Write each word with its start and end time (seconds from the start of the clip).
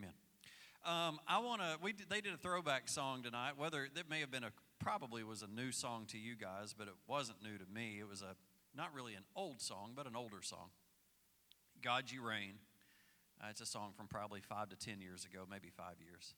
Amen. 0.00 0.14
Um, 0.84 1.20
I 1.28 1.40
want 1.40 1.60
to. 1.60 1.76
We 1.82 1.92
they 2.08 2.20
did 2.20 2.32
a 2.32 2.38
throwback 2.38 2.88
song 2.88 3.22
tonight. 3.22 3.52
Whether 3.56 3.84
it 3.84 4.08
may 4.08 4.20
have 4.20 4.30
been 4.30 4.44
a 4.44 4.52
probably 4.78 5.22
was 5.22 5.42
a 5.42 5.46
new 5.46 5.72
song 5.72 6.06
to 6.08 6.18
you 6.18 6.36
guys, 6.36 6.74
but 6.76 6.88
it 6.88 6.94
wasn't 7.06 7.42
new 7.42 7.58
to 7.58 7.64
me. 7.72 7.98
It 8.00 8.08
was 8.08 8.22
a 8.22 8.34
not 8.74 8.94
really 8.94 9.14
an 9.14 9.24
old 9.36 9.60
song, 9.60 9.92
but 9.94 10.06
an 10.06 10.16
older 10.16 10.42
song. 10.42 10.70
God, 11.82 12.10
you 12.10 12.22
reign. 12.22 12.54
Uh, 13.42 13.48
it's 13.50 13.60
a 13.60 13.66
song 13.66 13.92
from 13.96 14.06
probably 14.06 14.40
five 14.40 14.70
to 14.70 14.76
ten 14.76 15.00
years 15.00 15.24
ago, 15.24 15.44
maybe 15.50 15.68
five 15.68 15.96
years. 16.00 16.34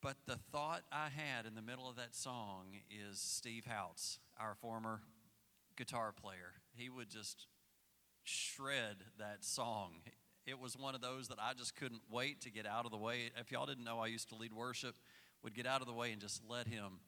But 0.00 0.16
the 0.26 0.36
thought 0.50 0.82
I 0.90 1.08
had 1.14 1.46
in 1.46 1.54
the 1.54 1.62
middle 1.62 1.88
of 1.88 1.96
that 1.96 2.14
song 2.14 2.78
is 2.90 3.18
Steve 3.18 3.66
Houts, 3.66 4.18
our 4.40 4.54
former 4.54 5.02
guitar 5.76 6.12
player. 6.12 6.54
He 6.74 6.88
would 6.88 7.08
just 7.10 7.46
shred 8.24 8.96
that 9.18 9.44
song. 9.44 10.00
It 10.46 10.58
was 10.58 10.76
one 10.76 10.94
of 10.94 11.00
those 11.00 11.28
that 11.28 11.38
I 11.40 11.52
just 11.54 11.76
couldn't 11.76 12.02
wait 12.10 12.40
to 12.42 12.50
get 12.50 12.66
out 12.66 12.84
of 12.84 12.90
the 12.90 12.98
way. 12.98 13.30
If 13.36 13.52
y'all 13.52 13.66
didn't 13.66 13.84
know, 13.84 14.00
I 14.00 14.08
used 14.08 14.28
to 14.30 14.34
lead 14.34 14.52
worship, 14.52 14.96
would 15.42 15.54
get 15.54 15.66
out 15.66 15.80
of 15.80 15.86
the 15.86 15.92
way 15.92 16.12
and 16.12 16.20
just 16.20 16.42
let 16.48 16.66
him. 16.66 17.00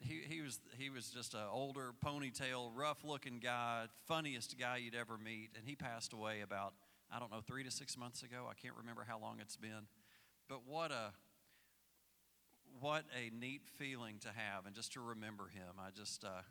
He, 0.00 0.20
he 0.28 0.40
was 0.40 0.60
he 0.78 0.90
was 0.90 1.10
just 1.10 1.34
an 1.34 1.46
older 1.50 1.92
ponytail, 2.04 2.70
rough 2.74 2.98
looking 3.04 3.38
guy, 3.40 3.86
funniest 4.06 4.56
guy 4.58 4.76
you'd 4.76 4.94
ever 4.94 5.18
meet, 5.18 5.50
and 5.56 5.64
he 5.64 5.74
passed 5.74 6.12
away 6.12 6.42
about 6.42 6.74
I 7.12 7.18
don't 7.18 7.30
know 7.30 7.40
three 7.44 7.64
to 7.64 7.70
six 7.70 7.96
months 7.96 8.22
ago. 8.22 8.46
I 8.48 8.54
can't 8.54 8.74
remember 8.76 9.04
how 9.06 9.18
long 9.18 9.38
it's 9.40 9.56
been, 9.56 9.88
but 10.48 10.60
what 10.66 10.92
a 10.92 11.12
what 12.78 13.04
a 13.16 13.34
neat 13.34 13.62
feeling 13.78 14.18
to 14.20 14.28
have 14.28 14.66
and 14.66 14.74
just 14.74 14.92
to 14.92 15.00
remember 15.00 15.48
him. 15.48 15.74
I 15.78 15.90
just 15.90 16.24
uh, 16.24 16.42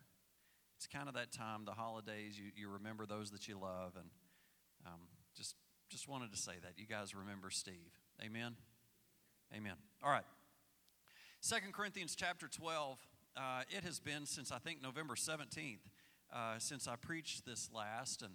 it's 0.78 0.88
kind 0.88 1.08
of 1.08 1.16
that 1.16 1.32
time, 1.32 1.64
the 1.66 1.72
holidays. 1.72 2.38
You 2.38 2.52
you 2.56 2.70
remember 2.70 3.06
those 3.06 3.32
that 3.32 3.48
you 3.48 3.58
love, 3.58 3.94
and 3.96 4.10
um, 4.86 5.00
just 5.40 5.56
just 5.90 6.08
wanted 6.08 6.32
to 6.32 6.38
say 6.38 6.52
that 6.62 6.74
you 6.78 6.86
guys 6.86 7.16
remember 7.16 7.50
Steve. 7.50 7.98
Amen. 8.24 8.56
Amen. 9.56 9.74
All 10.04 10.12
right. 10.12 10.26
Second 11.40 11.74
Corinthians 11.74 12.16
chapter 12.16 12.48
12. 12.48 13.00
Uh, 13.38 13.62
it 13.70 13.84
has 13.86 14.00
been 14.00 14.26
since 14.26 14.52
I 14.52 14.58
think 14.60 14.84
November 14.84 15.16
17th 15.16 15.78
uh, 16.34 16.60
since 16.60 16.88
I 16.88 16.96
preached 16.98 17.46
this 17.46 17.70
last. 17.74 18.22
And 18.22 18.34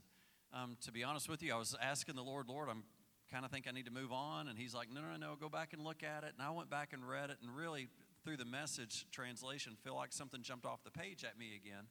um, 0.53 0.79
to 0.81 0.91
be 0.91 1.05
honest 1.05 1.29
with 1.29 1.43
you, 1.43 1.53
I 1.55 1.59
was 1.59 1.77
asking 1.81 2.17
the 2.17 2.23
Lord, 2.23 2.49
Lord, 2.49 2.69
I'm 2.71 2.85
kind 3.31 3.45
of 3.45 3.51
think 3.51 3.67
I 3.69 3.73
need 3.73 3.87
to 3.87 3.93
move 3.93 4.11
on. 4.11 4.49
And 4.49 4.59
He's 4.59 4.75
like, 4.75 4.89
no, 4.91 5.03
no, 5.03 5.17
no, 5.19 5.37
go 5.39 5.51
back 5.51 5.75
and 5.75 5.85
look 5.85 6.03
at 6.03 6.25
it. 6.25 6.33
And 6.37 6.45
I 6.45 6.51
went 6.51 6.71
back 6.71 6.95
and 6.95 7.07
read 7.07 7.31
it 7.31 7.37
and 7.43 7.55
really, 7.55 7.89
through 8.25 8.39
the 8.39 8.47
message 8.47 9.07
translation, 9.13 9.77
feel 9.85 9.95
like 9.95 10.13
something 10.13 10.41
jumped 10.43 10.65
off 10.65 10.83
the 10.83 10.91
page 10.91 11.25
at 11.25 11.39
me 11.39 11.51
again. 11.55 11.85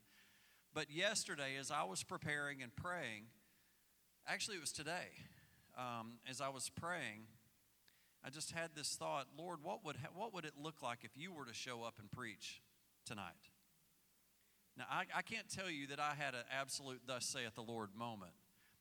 But 0.74 0.90
yesterday, 0.92 1.56
as 1.60 1.70
I 1.70 1.84
was 1.84 2.04
preparing 2.04 2.64
and 2.64 2.76
praying, 2.76 3.28
actually, 4.28 4.58
it 4.58 4.62
was 4.62 4.72
today, 4.72 5.10
um, 5.78 6.14
as 6.30 6.42
I 6.42 6.50
was 6.50 6.70
praying, 6.70 7.28
I 8.26 8.30
just 8.30 8.52
had 8.52 8.70
this 8.76 8.96
thought 8.96 9.28
Lord, 9.38 9.60
what 9.64 9.84
would, 9.86 9.98
ha- 9.98 10.12
what 10.14 10.34
would 10.34 10.46
it 10.46 10.54
look 10.62 10.82
like 10.82 11.00
if 11.04 11.12
you 11.16 11.34
were 11.34 11.46
to 11.46 11.54
show 11.54 11.84
up 11.84 11.96
and 12.00 12.10
preach 12.12 12.62
tonight? 13.06 13.50
Now, 14.78 14.86
I, 14.90 15.04
I 15.16 15.22
can't 15.22 15.50
tell 15.50 15.70
you 15.70 15.88
that 15.88 16.00
I 16.00 16.14
had 16.18 16.34
an 16.34 16.46
absolute 16.52 17.02
thus 17.06 17.26
saith 17.26 17.56
the 17.56 17.62
Lord 17.62 17.90
moment, 17.96 18.32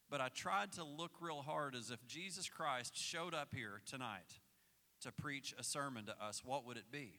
but 0.09 0.20
I 0.20 0.29
tried 0.29 0.73
to 0.73 0.85
look 0.85 1.13
real 1.20 1.43
hard 1.43 1.75
as 1.75 1.91
if 1.91 2.07
Jesus 2.07 2.48
Christ 2.48 2.97
showed 2.97 3.35
up 3.35 3.48
here 3.55 3.83
tonight 3.85 4.41
to 5.03 5.13
preach 5.13 5.55
a 5.59 5.65
sermon 5.65 6.07
to 6.07 6.25
us, 6.25 6.43
what 6.45 6.65
would 6.65 6.77
it 6.77 6.91
be? 6.91 7.19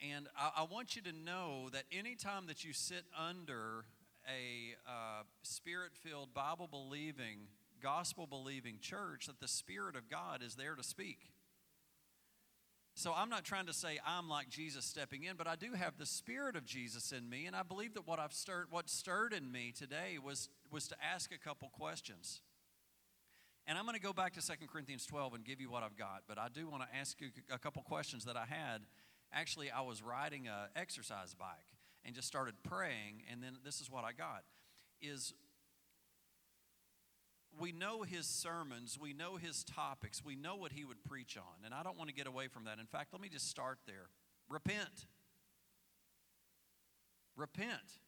And 0.00 0.28
I, 0.36 0.50
I 0.58 0.62
want 0.62 0.96
you 0.96 1.02
to 1.02 1.12
know 1.12 1.68
that 1.72 1.84
anytime 1.92 2.46
that 2.46 2.64
you 2.64 2.72
sit 2.72 3.04
under 3.16 3.84
a 4.28 4.76
uh, 4.86 5.22
spirit 5.42 5.92
filled, 5.94 6.34
Bible 6.34 6.68
believing 6.68 7.48
gospel 7.82 8.26
believing 8.26 8.78
church 8.80 9.26
that 9.26 9.40
the 9.40 9.48
Spirit 9.48 9.96
of 9.96 10.08
God 10.08 10.42
is 10.42 10.54
there 10.54 10.74
to 10.74 10.82
speak. 10.82 11.30
So 12.94 13.12
I'm 13.16 13.30
not 13.30 13.44
trying 13.44 13.66
to 13.66 13.72
say 13.72 14.00
I'm 14.04 14.28
like 14.28 14.48
Jesus 14.48 14.84
stepping 14.84 15.22
in, 15.22 15.36
but 15.36 15.46
I 15.46 15.54
do 15.54 15.72
have 15.74 15.96
the 15.98 16.06
Spirit 16.06 16.56
of 16.56 16.64
Jesus 16.64 17.12
in 17.12 17.28
me, 17.28 17.46
and 17.46 17.54
I 17.54 17.62
believe 17.62 17.94
that 17.94 18.06
what 18.06 18.18
I've 18.18 18.32
stirred, 18.32 18.66
what 18.70 18.90
stirred 18.90 19.32
in 19.32 19.52
me 19.52 19.72
today 19.76 20.18
was 20.22 20.48
was 20.70 20.88
to 20.88 20.96
ask 21.02 21.32
a 21.32 21.38
couple 21.38 21.68
questions. 21.68 22.40
And 23.68 23.78
I'm 23.78 23.84
going 23.84 23.96
to 23.96 24.00
go 24.00 24.14
back 24.14 24.32
to 24.32 24.40
2 24.44 24.54
Corinthians 24.66 25.04
12 25.04 25.34
and 25.34 25.44
give 25.44 25.60
you 25.60 25.70
what 25.70 25.82
I've 25.82 25.96
got, 25.96 26.22
but 26.26 26.38
I 26.38 26.48
do 26.48 26.68
want 26.68 26.82
to 26.82 26.96
ask 26.96 27.20
you 27.20 27.28
a 27.52 27.58
couple 27.58 27.82
questions 27.82 28.24
that 28.24 28.36
I 28.36 28.46
had. 28.46 28.80
Actually, 29.30 29.70
I 29.70 29.82
was 29.82 30.02
riding 30.02 30.48
a 30.48 30.68
exercise 30.74 31.34
bike 31.34 31.77
and 32.08 32.16
just 32.16 32.26
started 32.26 32.54
praying, 32.64 33.22
and 33.30 33.42
then 33.42 33.58
this 33.62 33.80
is 33.80 33.90
what 33.90 34.02
I 34.02 34.12
got: 34.12 34.42
is 35.00 35.34
we 37.60 37.70
know 37.70 38.02
his 38.02 38.26
sermons, 38.26 38.98
we 39.00 39.12
know 39.12 39.36
his 39.36 39.62
topics, 39.62 40.24
we 40.24 40.34
know 40.34 40.56
what 40.56 40.72
he 40.72 40.84
would 40.84 41.04
preach 41.04 41.36
on. 41.36 41.64
And 41.64 41.74
I 41.74 41.82
don't 41.82 41.98
want 41.98 42.08
to 42.08 42.14
get 42.14 42.26
away 42.26 42.48
from 42.48 42.64
that. 42.64 42.78
In 42.78 42.86
fact, 42.86 43.12
let 43.12 43.20
me 43.20 43.28
just 43.28 43.48
start 43.48 43.78
there. 43.86 44.08
Repent. 44.48 45.06
Repent. 47.36 47.98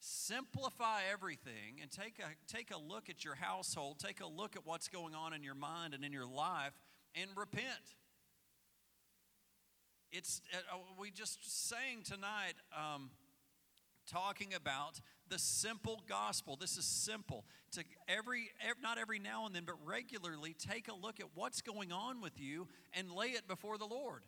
Simplify 0.00 1.00
everything 1.10 1.80
and 1.80 1.90
take 1.90 2.18
a, 2.18 2.52
take 2.52 2.70
a 2.70 2.78
look 2.78 3.08
at 3.08 3.24
your 3.24 3.36
household, 3.36 3.98
take 3.98 4.20
a 4.20 4.26
look 4.26 4.54
at 4.54 4.66
what's 4.66 4.88
going 4.88 5.14
on 5.14 5.32
in 5.32 5.42
your 5.42 5.54
mind 5.54 5.94
and 5.94 6.04
in 6.04 6.12
your 6.12 6.26
life, 6.26 6.74
and 7.14 7.30
repent. 7.36 7.96
It's, 10.12 10.40
uh, 10.52 10.76
we 10.98 11.10
just 11.10 11.68
saying 11.68 12.02
tonight, 12.04 12.54
um, 12.76 13.10
talking 14.10 14.54
about 14.54 15.00
the 15.28 15.38
simple 15.38 16.02
gospel. 16.08 16.56
This 16.56 16.76
is 16.76 16.84
simple. 16.84 17.44
To 17.72 17.84
every, 18.08 18.50
not 18.82 18.98
every 18.98 19.18
now 19.18 19.46
and 19.46 19.54
then, 19.54 19.64
but 19.66 19.76
regularly 19.84 20.54
take 20.54 20.88
a 20.88 20.94
look 20.94 21.20
at 21.20 21.26
what's 21.34 21.62
going 21.62 21.92
on 21.92 22.20
with 22.20 22.40
you 22.40 22.68
and 22.92 23.10
lay 23.10 23.28
it 23.28 23.48
before 23.48 23.78
the 23.78 23.86
Lord. 23.86 24.22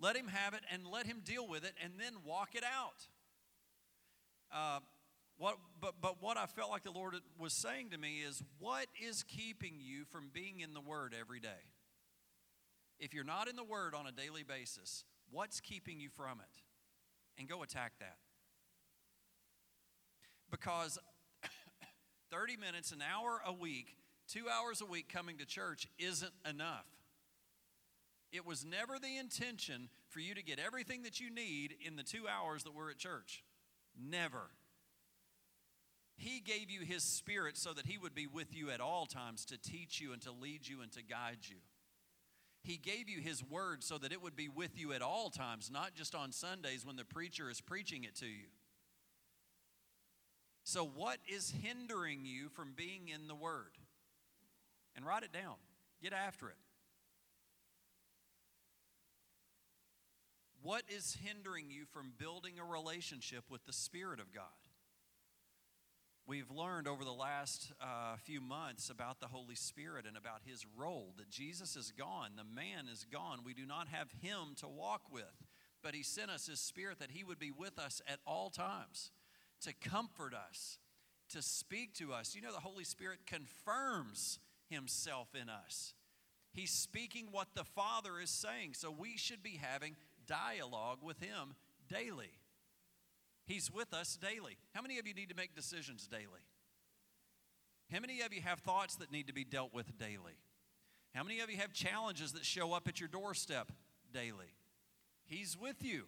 Let 0.00 0.16
Him 0.16 0.28
have 0.28 0.54
it 0.54 0.60
and 0.70 0.86
let 0.86 1.06
Him 1.06 1.22
deal 1.24 1.48
with 1.48 1.64
it 1.64 1.72
and 1.82 1.94
then 1.98 2.12
walk 2.24 2.54
it 2.54 2.64
out. 2.64 3.08
Uh, 4.52 4.80
what, 5.38 5.56
but, 5.80 5.94
but 6.00 6.22
what 6.22 6.36
I 6.36 6.46
felt 6.46 6.70
like 6.70 6.84
the 6.84 6.90
Lord 6.90 7.14
was 7.38 7.52
saying 7.52 7.90
to 7.90 7.98
me 7.98 8.18
is, 8.26 8.42
what 8.58 8.86
is 9.02 9.22
keeping 9.22 9.74
you 9.80 10.04
from 10.04 10.30
being 10.32 10.60
in 10.60 10.74
the 10.74 10.80
Word 10.80 11.14
every 11.18 11.40
day? 11.40 11.48
If 12.98 13.14
you're 13.14 13.24
not 13.24 13.48
in 13.48 13.56
the 13.56 13.64
Word 13.64 13.94
on 13.94 14.06
a 14.06 14.12
daily 14.12 14.42
basis, 14.42 15.04
what's 15.30 15.60
keeping 15.60 16.00
you 16.00 16.08
from 16.08 16.40
it? 16.40 16.62
And 17.38 17.48
go 17.48 17.62
attack 17.62 17.92
that 18.00 18.16
because 20.50 20.98
30 22.30 22.56
minutes, 22.56 22.92
an 22.92 23.02
hour 23.02 23.40
a 23.46 23.52
week, 23.52 23.96
two 24.28 24.44
hours 24.48 24.80
a 24.80 24.86
week 24.86 25.08
coming 25.12 25.38
to 25.38 25.46
church 25.46 25.86
isn't 25.98 26.32
enough. 26.48 26.86
It 28.32 28.44
was 28.44 28.64
never 28.64 28.98
the 28.98 29.18
intention 29.18 29.88
for 30.08 30.20
you 30.20 30.34
to 30.34 30.42
get 30.42 30.58
everything 30.58 31.02
that 31.04 31.20
you 31.20 31.30
need 31.30 31.74
in 31.86 31.96
the 31.96 32.02
two 32.02 32.26
hours 32.28 32.64
that 32.64 32.74
we're 32.74 32.90
at 32.90 32.98
church. 32.98 33.44
Never. 33.98 34.50
He 36.16 36.40
gave 36.40 36.70
you 36.70 36.80
His 36.80 37.02
Spirit 37.02 37.56
so 37.56 37.72
that 37.72 37.86
He 37.86 37.98
would 37.98 38.14
be 38.14 38.26
with 38.26 38.54
you 38.54 38.70
at 38.70 38.80
all 38.80 39.06
times 39.06 39.44
to 39.46 39.58
teach 39.58 40.00
you 40.00 40.12
and 40.12 40.20
to 40.22 40.32
lead 40.32 40.66
you 40.66 40.82
and 40.82 40.90
to 40.92 41.02
guide 41.02 41.38
you. 41.42 41.56
He 42.66 42.76
gave 42.76 43.08
you 43.08 43.20
His 43.20 43.44
Word 43.44 43.84
so 43.84 43.96
that 43.98 44.12
it 44.12 44.20
would 44.20 44.34
be 44.34 44.48
with 44.48 44.76
you 44.76 44.92
at 44.92 45.00
all 45.00 45.30
times, 45.30 45.70
not 45.70 45.94
just 45.94 46.16
on 46.16 46.32
Sundays 46.32 46.84
when 46.84 46.96
the 46.96 47.04
preacher 47.04 47.48
is 47.48 47.60
preaching 47.60 48.02
it 48.02 48.16
to 48.16 48.26
you. 48.26 48.48
So, 50.64 50.84
what 50.84 51.18
is 51.28 51.54
hindering 51.62 52.24
you 52.24 52.48
from 52.48 52.72
being 52.76 53.08
in 53.08 53.28
the 53.28 53.36
Word? 53.36 53.78
And 54.96 55.06
write 55.06 55.22
it 55.22 55.32
down, 55.32 55.54
get 56.02 56.12
after 56.12 56.48
it. 56.48 56.56
What 60.60 60.82
is 60.88 61.16
hindering 61.22 61.70
you 61.70 61.84
from 61.84 62.14
building 62.18 62.54
a 62.58 62.64
relationship 62.64 63.44
with 63.48 63.64
the 63.66 63.72
Spirit 63.72 64.18
of 64.18 64.34
God? 64.34 64.65
We've 66.28 66.50
learned 66.50 66.88
over 66.88 67.04
the 67.04 67.12
last 67.12 67.72
uh, 67.80 68.16
few 68.16 68.40
months 68.40 68.90
about 68.90 69.20
the 69.20 69.28
Holy 69.28 69.54
Spirit 69.54 70.06
and 70.08 70.16
about 70.16 70.40
his 70.44 70.66
role, 70.76 71.14
that 71.18 71.30
Jesus 71.30 71.76
is 71.76 71.92
gone, 71.96 72.30
the 72.36 72.42
man 72.42 72.86
is 72.92 73.06
gone. 73.12 73.40
We 73.44 73.54
do 73.54 73.64
not 73.64 73.86
have 73.88 74.10
him 74.20 74.56
to 74.56 74.66
walk 74.66 75.02
with, 75.10 75.46
but 75.84 75.94
he 75.94 76.02
sent 76.02 76.30
us 76.32 76.46
his 76.46 76.58
Spirit 76.58 76.98
that 76.98 77.12
he 77.12 77.22
would 77.22 77.38
be 77.38 77.52
with 77.52 77.78
us 77.78 78.02
at 78.08 78.18
all 78.26 78.50
times 78.50 79.12
to 79.60 79.72
comfort 79.72 80.34
us, 80.34 80.78
to 81.30 81.42
speak 81.42 81.94
to 81.94 82.12
us. 82.12 82.34
You 82.34 82.42
know, 82.42 82.52
the 82.52 82.60
Holy 82.60 82.84
Spirit 82.84 83.20
confirms 83.26 84.38
Himself 84.68 85.28
in 85.40 85.48
us. 85.48 85.94
He's 86.52 86.70
speaking 86.70 87.28
what 87.30 87.48
the 87.54 87.64
Father 87.64 88.18
is 88.20 88.30
saying, 88.30 88.74
so 88.74 88.90
we 88.90 89.16
should 89.16 89.42
be 89.42 89.60
having 89.62 89.96
dialogue 90.26 90.98
with 91.02 91.20
Him 91.20 91.54
daily. 91.88 92.32
He's 93.46 93.70
with 93.70 93.94
us 93.94 94.16
daily. 94.16 94.58
How 94.74 94.82
many 94.82 94.98
of 94.98 95.06
you 95.06 95.14
need 95.14 95.28
to 95.28 95.36
make 95.36 95.54
decisions 95.54 96.08
daily? 96.08 96.42
How 97.92 98.00
many 98.00 98.20
of 98.22 98.32
you 98.34 98.40
have 98.42 98.58
thoughts 98.58 98.96
that 98.96 99.12
need 99.12 99.28
to 99.28 99.32
be 99.32 99.44
dealt 99.44 99.72
with 99.72 99.96
daily? 99.98 100.38
How 101.14 101.22
many 101.22 101.40
of 101.40 101.50
you 101.50 101.56
have 101.58 101.72
challenges 101.72 102.32
that 102.32 102.44
show 102.44 102.72
up 102.72 102.88
at 102.88 102.98
your 102.98 103.08
doorstep 103.08 103.70
daily? 104.12 104.52
He's 105.26 105.56
with 105.56 105.76
you. 105.84 106.04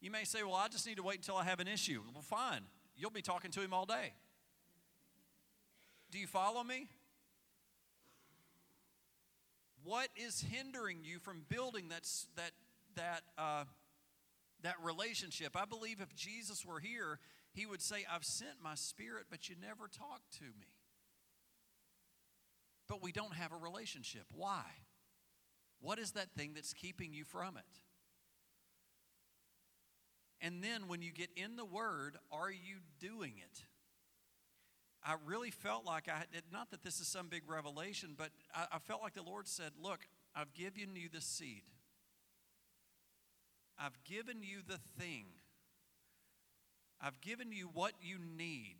You 0.00 0.10
may 0.10 0.24
say, 0.24 0.42
Well, 0.42 0.54
I 0.54 0.68
just 0.68 0.86
need 0.86 0.96
to 0.96 1.02
wait 1.02 1.18
until 1.18 1.36
I 1.36 1.44
have 1.44 1.60
an 1.60 1.68
issue. 1.68 2.02
Well, 2.12 2.22
fine. 2.22 2.62
You'll 2.96 3.10
be 3.10 3.22
talking 3.22 3.50
to 3.52 3.60
him 3.60 3.74
all 3.74 3.84
day. 3.84 4.12
Do 6.10 6.18
you 6.18 6.26
follow 6.26 6.64
me? 6.64 6.88
What 9.84 10.08
is 10.16 10.44
hindering 10.50 10.98
you 11.04 11.18
from 11.18 11.44
building 11.48 11.90
that, 11.90 12.08
that, 12.36 12.50
that, 12.96 13.22
uh, 13.38 13.64
that 14.66 14.74
relationship? 14.82 15.56
I 15.56 15.64
believe 15.64 16.00
if 16.00 16.14
Jesus 16.14 16.66
were 16.66 16.80
here, 16.80 17.20
he 17.52 17.66
would 17.66 17.80
say, 17.80 18.04
I've 18.12 18.24
sent 18.24 18.62
my 18.62 18.74
spirit, 18.74 19.26
but 19.30 19.48
you 19.48 19.54
never 19.60 19.86
talked 19.86 20.32
to 20.38 20.44
me. 20.44 20.74
But 22.88 23.02
we 23.02 23.12
don't 23.12 23.34
have 23.34 23.52
a 23.52 23.56
relationship. 23.56 24.24
Why? 24.34 24.64
What 25.80 26.00
is 26.00 26.12
that 26.12 26.32
thing 26.36 26.52
that's 26.54 26.72
keeping 26.72 27.12
you 27.12 27.24
from 27.24 27.56
it? 27.56 27.80
And 30.40 30.62
then 30.62 30.88
when 30.88 31.00
you 31.00 31.12
get 31.12 31.30
in 31.36 31.56
the 31.56 31.64
Word, 31.64 32.18
are 32.32 32.50
you 32.50 32.78
doing 32.98 33.34
it? 33.38 33.62
I 35.04 35.14
really 35.24 35.52
felt 35.52 35.86
like 35.86 36.08
I 36.08 36.24
did, 36.32 36.42
not 36.52 36.72
that 36.72 36.82
this 36.82 37.00
is 37.00 37.06
some 37.06 37.28
big 37.28 37.42
revelation, 37.48 38.14
but 38.18 38.30
I, 38.52 38.66
I 38.72 38.78
felt 38.80 39.02
like 39.02 39.14
the 39.14 39.22
Lord 39.22 39.46
said, 39.46 39.70
Look, 39.80 40.00
I've 40.34 40.52
given 40.54 40.96
you 40.96 41.08
the 41.08 41.20
seed, 41.20 41.62
I've 43.78 44.02
given 44.04 44.42
you 44.42 44.58
the 44.66 44.78
thing, 44.98 45.26
I've 47.00 47.20
given 47.20 47.52
you 47.52 47.68
what 47.72 47.92
you 48.00 48.16
need, 48.18 48.76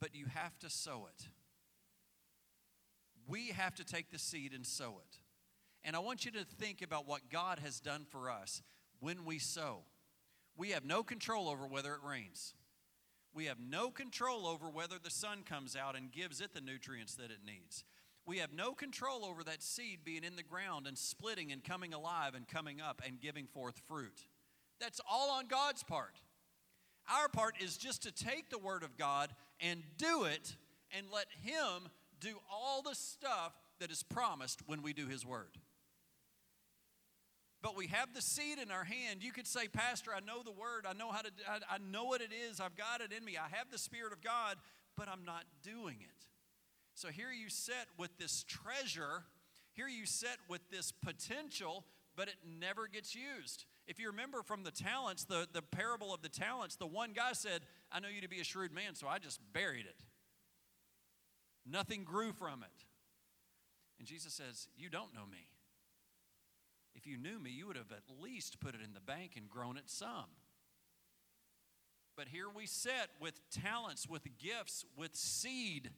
but 0.00 0.14
you 0.14 0.26
have 0.34 0.58
to 0.60 0.70
sow 0.70 1.08
it. 1.08 1.26
We 3.26 3.48
have 3.48 3.74
to 3.76 3.84
take 3.84 4.10
the 4.10 4.18
seed 4.18 4.52
and 4.52 4.66
sow 4.66 5.00
it. 5.00 5.18
And 5.84 5.96
I 5.96 6.00
want 6.00 6.24
you 6.24 6.30
to 6.32 6.44
think 6.44 6.82
about 6.82 7.06
what 7.08 7.30
God 7.30 7.58
has 7.60 7.80
done 7.80 8.04
for 8.10 8.30
us 8.30 8.62
when 9.00 9.24
we 9.24 9.38
sow. 9.38 9.80
We 10.56 10.70
have 10.70 10.84
no 10.84 11.02
control 11.02 11.48
over 11.48 11.66
whether 11.66 11.92
it 11.94 12.00
rains. 12.06 12.54
We 13.32 13.46
have 13.46 13.58
no 13.60 13.90
control 13.90 14.46
over 14.46 14.68
whether 14.68 14.96
the 15.02 15.10
sun 15.10 15.42
comes 15.48 15.76
out 15.76 15.96
and 15.96 16.10
gives 16.10 16.40
it 16.40 16.52
the 16.52 16.60
nutrients 16.60 17.14
that 17.14 17.30
it 17.30 17.38
needs. 17.46 17.84
We 18.26 18.38
have 18.38 18.52
no 18.52 18.72
control 18.72 19.24
over 19.24 19.42
that 19.44 19.62
seed 19.62 20.00
being 20.04 20.24
in 20.24 20.36
the 20.36 20.42
ground 20.42 20.86
and 20.86 20.96
splitting 20.96 21.52
and 21.52 21.64
coming 21.64 21.94
alive 21.94 22.34
and 22.34 22.46
coming 22.46 22.80
up 22.80 23.02
and 23.04 23.20
giving 23.20 23.46
forth 23.46 23.80
fruit. 23.88 24.26
That's 24.80 25.00
all 25.10 25.30
on 25.30 25.46
God's 25.46 25.82
part. 25.82 26.20
Our 27.10 27.28
part 27.28 27.54
is 27.60 27.76
just 27.76 28.02
to 28.04 28.12
take 28.12 28.50
the 28.50 28.58
Word 28.58 28.82
of 28.82 28.96
God 28.96 29.30
and 29.58 29.82
do 29.96 30.24
it 30.24 30.56
and 30.96 31.06
let 31.12 31.26
Him 31.42 31.88
do 32.20 32.36
all 32.52 32.82
the 32.82 32.94
stuff 32.94 33.52
that 33.80 33.90
is 33.90 34.02
promised 34.02 34.60
when 34.66 34.82
we 34.82 34.92
do 34.92 35.06
His 35.06 35.26
Word 35.26 35.58
but 37.62 37.76
we 37.76 37.88
have 37.88 38.14
the 38.14 38.22
seed 38.22 38.58
in 38.58 38.70
our 38.70 38.84
hand. 38.84 39.22
You 39.22 39.32
could 39.32 39.46
say, 39.46 39.68
Pastor, 39.68 40.12
I 40.14 40.20
know 40.20 40.42
the 40.42 40.52
word. 40.52 40.86
I 40.88 40.94
know 40.94 41.10
how 41.10 41.22
to, 41.22 41.30
I, 41.48 41.74
I, 41.74 41.78
know 41.78 42.04
what 42.04 42.20
it 42.22 42.30
is. 42.32 42.60
I've 42.60 42.76
got 42.76 43.00
it 43.00 43.12
in 43.12 43.24
me. 43.24 43.36
I 43.36 43.54
have 43.54 43.70
the 43.70 43.78
Spirit 43.78 44.12
of 44.12 44.22
God, 44.22 44.56
but 44.96 45.08
I'm 45.08 45.24
not 45.24 45.44
doing 45.62 45.96
it. 46.00 46.26
So 46.94 47.08
here 47.08 47.32
you 47.32 47.48
sit 47.48 47.86
with 47.96 48.16
this 48.18 48.44
treasure. 48.46 49.24
Here 49.72 49.88
you 49.88 50.06
sit 50.06 50.36
with 50.48 50.60
this 50.70 50.92
potential, 50.92 51.84
but 52.16 52.28
it 52.28 52.36
never 52.60 52.86
gets 52.86 53.14
used. 53.14 53.64
If 53.86 53.98
you 53.98 54.08
remember 54.08 54.42
from 54.42 54.62
the 54.62 54.70
talents, 54.70 55.24
the, 55.24 55.48
the 55.52 55.62
parable 55.62 56.12
of 56.12 56.22
the 56.22 56.28
talents, 56.28 56.76
the 56.76 56.86
one 56.86 57.12
guy 57.12 57.32
said, 57.32 57.62
I 57.90 58.00
know 58.00 58.08
you 58.08 58.20
to 58.20 58.28
be 58.28 58.40
a 58.40 58.44
shrewd 58.44 58.72
man, 58.72 58.94
so 58.94 59.08
I 59.08 59.18
just 59.18 59.40
buried 59.52 59.86
it. 59.86 60.04
Nothing 61.66 62.04
grew 62.04 62.32
from 62.32 62.62
it. 62.62 62.84
And 63.98 64.06
Jesus 64.08 64.32
says, 64.32 64.68
You 64.76 64.88
don't 64.88 65.14
know 65.14 65.26
me. 65.30 65.48
If 66.94 67.06
you 67.06 67.16
knew 67.16 67.38
me, 67.38 67.50
you 67.50 67.66
would 67.66 67.76
have 67.76 67.92
at 67.92 68.02
least 68.22 68.60
put 68.60 68.74
it 68.74 68.80
in 68.84 68.94
the 68.94 69.00
bank 69.00 69.32
and 69.36 69.48
grown 69.48 69.76
it 69.76 69.84
some. 69.86 70.26
But 72.16 72.28
here 72.28 72.48
we 72.54 72.66
sit 72.66 73.08
with 73.20 73.40
talents, 73.50 74.08
with 74.08 74.26
gifts, 74.38 74.84
with 74.96 75.14
seed, 75.14 75.90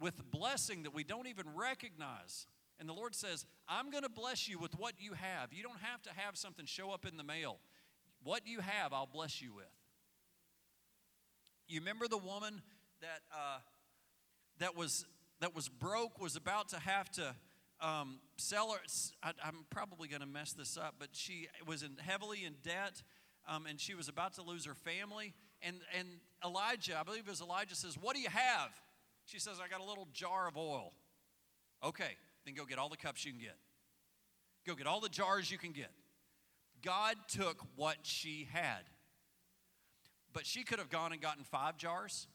with 0.00 0.30
blessing 0.30 0.82
that 0.84 0.94
we 0.94 1.04
don't 1.04 1.26
even 1.28 1.46
recognize. 1.54 2.46
And 2.78 2.88
the 2.88 2.94
Lord 2.94 3.14
says, 3.14 3.44
I'm 3.68 3.90
going 3.90 4.02
to 4.02 4.10
bless 4.10 4.48
you 4.48 4.58
with 4.58 4.72
what 4.78 4.94
you 4.98 5.12
have. 5.12 5.52
You 5.52 5.62
don't 5.62 5.80
have 5.80 6.02
to 6.02 6.10
have 6.16 6.36
something 6.36 6.64
show 6.64 6.90
up 6.90 7.04
in 7.06 7.16
the 7.16 7.22
mail. 7.22 7.58
What 8.24 8.46
you 8.46 8.60
have, 8.60 8.92
I'll 8.92 9.06
bless 9.06 9.42
you 9.42 9.52
with. 9.54 9.64
You 11.68 11.80
remember 11.80 12.08
the 12.08 12.18
woman 12.18 12.62
that, 13.00 13.20
uh, 13.32 13.58
that, 14.58 14.76
was, 14.76 15.04
that 15.40 15.54
was 15.54 15.68
broke, 15.68 16.20
was 16.20 16.36
about 16.36 16.70
to 16.70 16.78
have 16.80 17.10
to 17.12 17.34
um, 17.80 18.18
seller, 18.36 18.78
I, 19.22 19.32
am 19.44 19.64
probably 19.70 20.08
going 20.08 20.20
to 20.20 20.26
mess 20.26 20.52
this 20.52 20.76
up, 20.76 20.96
but 20.98 21.08
she 21.12 21.48
was 21.66 21.82
in, 21.82 21.96
heavily 21.98 22.44
in 22.44 22.54
debt 22.62 23.02
um, 23.48 23.66
and 23.66 23.80
she 23.80 23.94
was 23.94 24.08
about 24.08 24.34
to 24.34 24.42
lose 24.42 24.66
her 24.66 24.74
family. 24.74 25.34
And, 25.62 25.76
and 25.98 26.08
Elijah, 26.44 26.98
I 26.98 27.02
believe 27.02 27.22
it 27.26 27.30
was 27.30 27.40
Elijah, 27.40 27.74
says, 27.74 27.96
What 27.98 28.14
do 28.14 28.22
you 28.22 28.28
have? 28.28 28.70
She 29.30 29.38
says, 29.38 29.58
I 29.64 29.68
got 29.68 29.80
a 29.80 29.84
little 29.84 30.08
jar 30.12 30.48
of 30.48 30.56
oil. 30.56 30.92
Okay, 31.84 32.16
then 32.44 32.54
go 32.54 32.64
get 32.64 32.78
all 32.78 32.88
the 32.88 32.96
cups 32.96 33.24
you 33.24 33.32
can 33.32 33.40
get. 33.40 33.56
Go 34.66 34.74
get 34.74 34.86
all 34.86 35.00
the 35.00 35.08
jars 35.08 35.50
you 35.50 35.58
can 35.58 35.72
get. 35.72 35.90
God 36.82 37.16
took 37.28 37.62
what 37.76 37.96
she 38.02 38.48
had. 38.52 38.82
But 40.32 40.46
she 40.46 40.62
could 40.62 40.78
have 40.78 40.90
gone 40.90 41.12
and 41.12 41.20
gotten 41.20 41.44
five 41.44 41.76
jars 41.76 42.26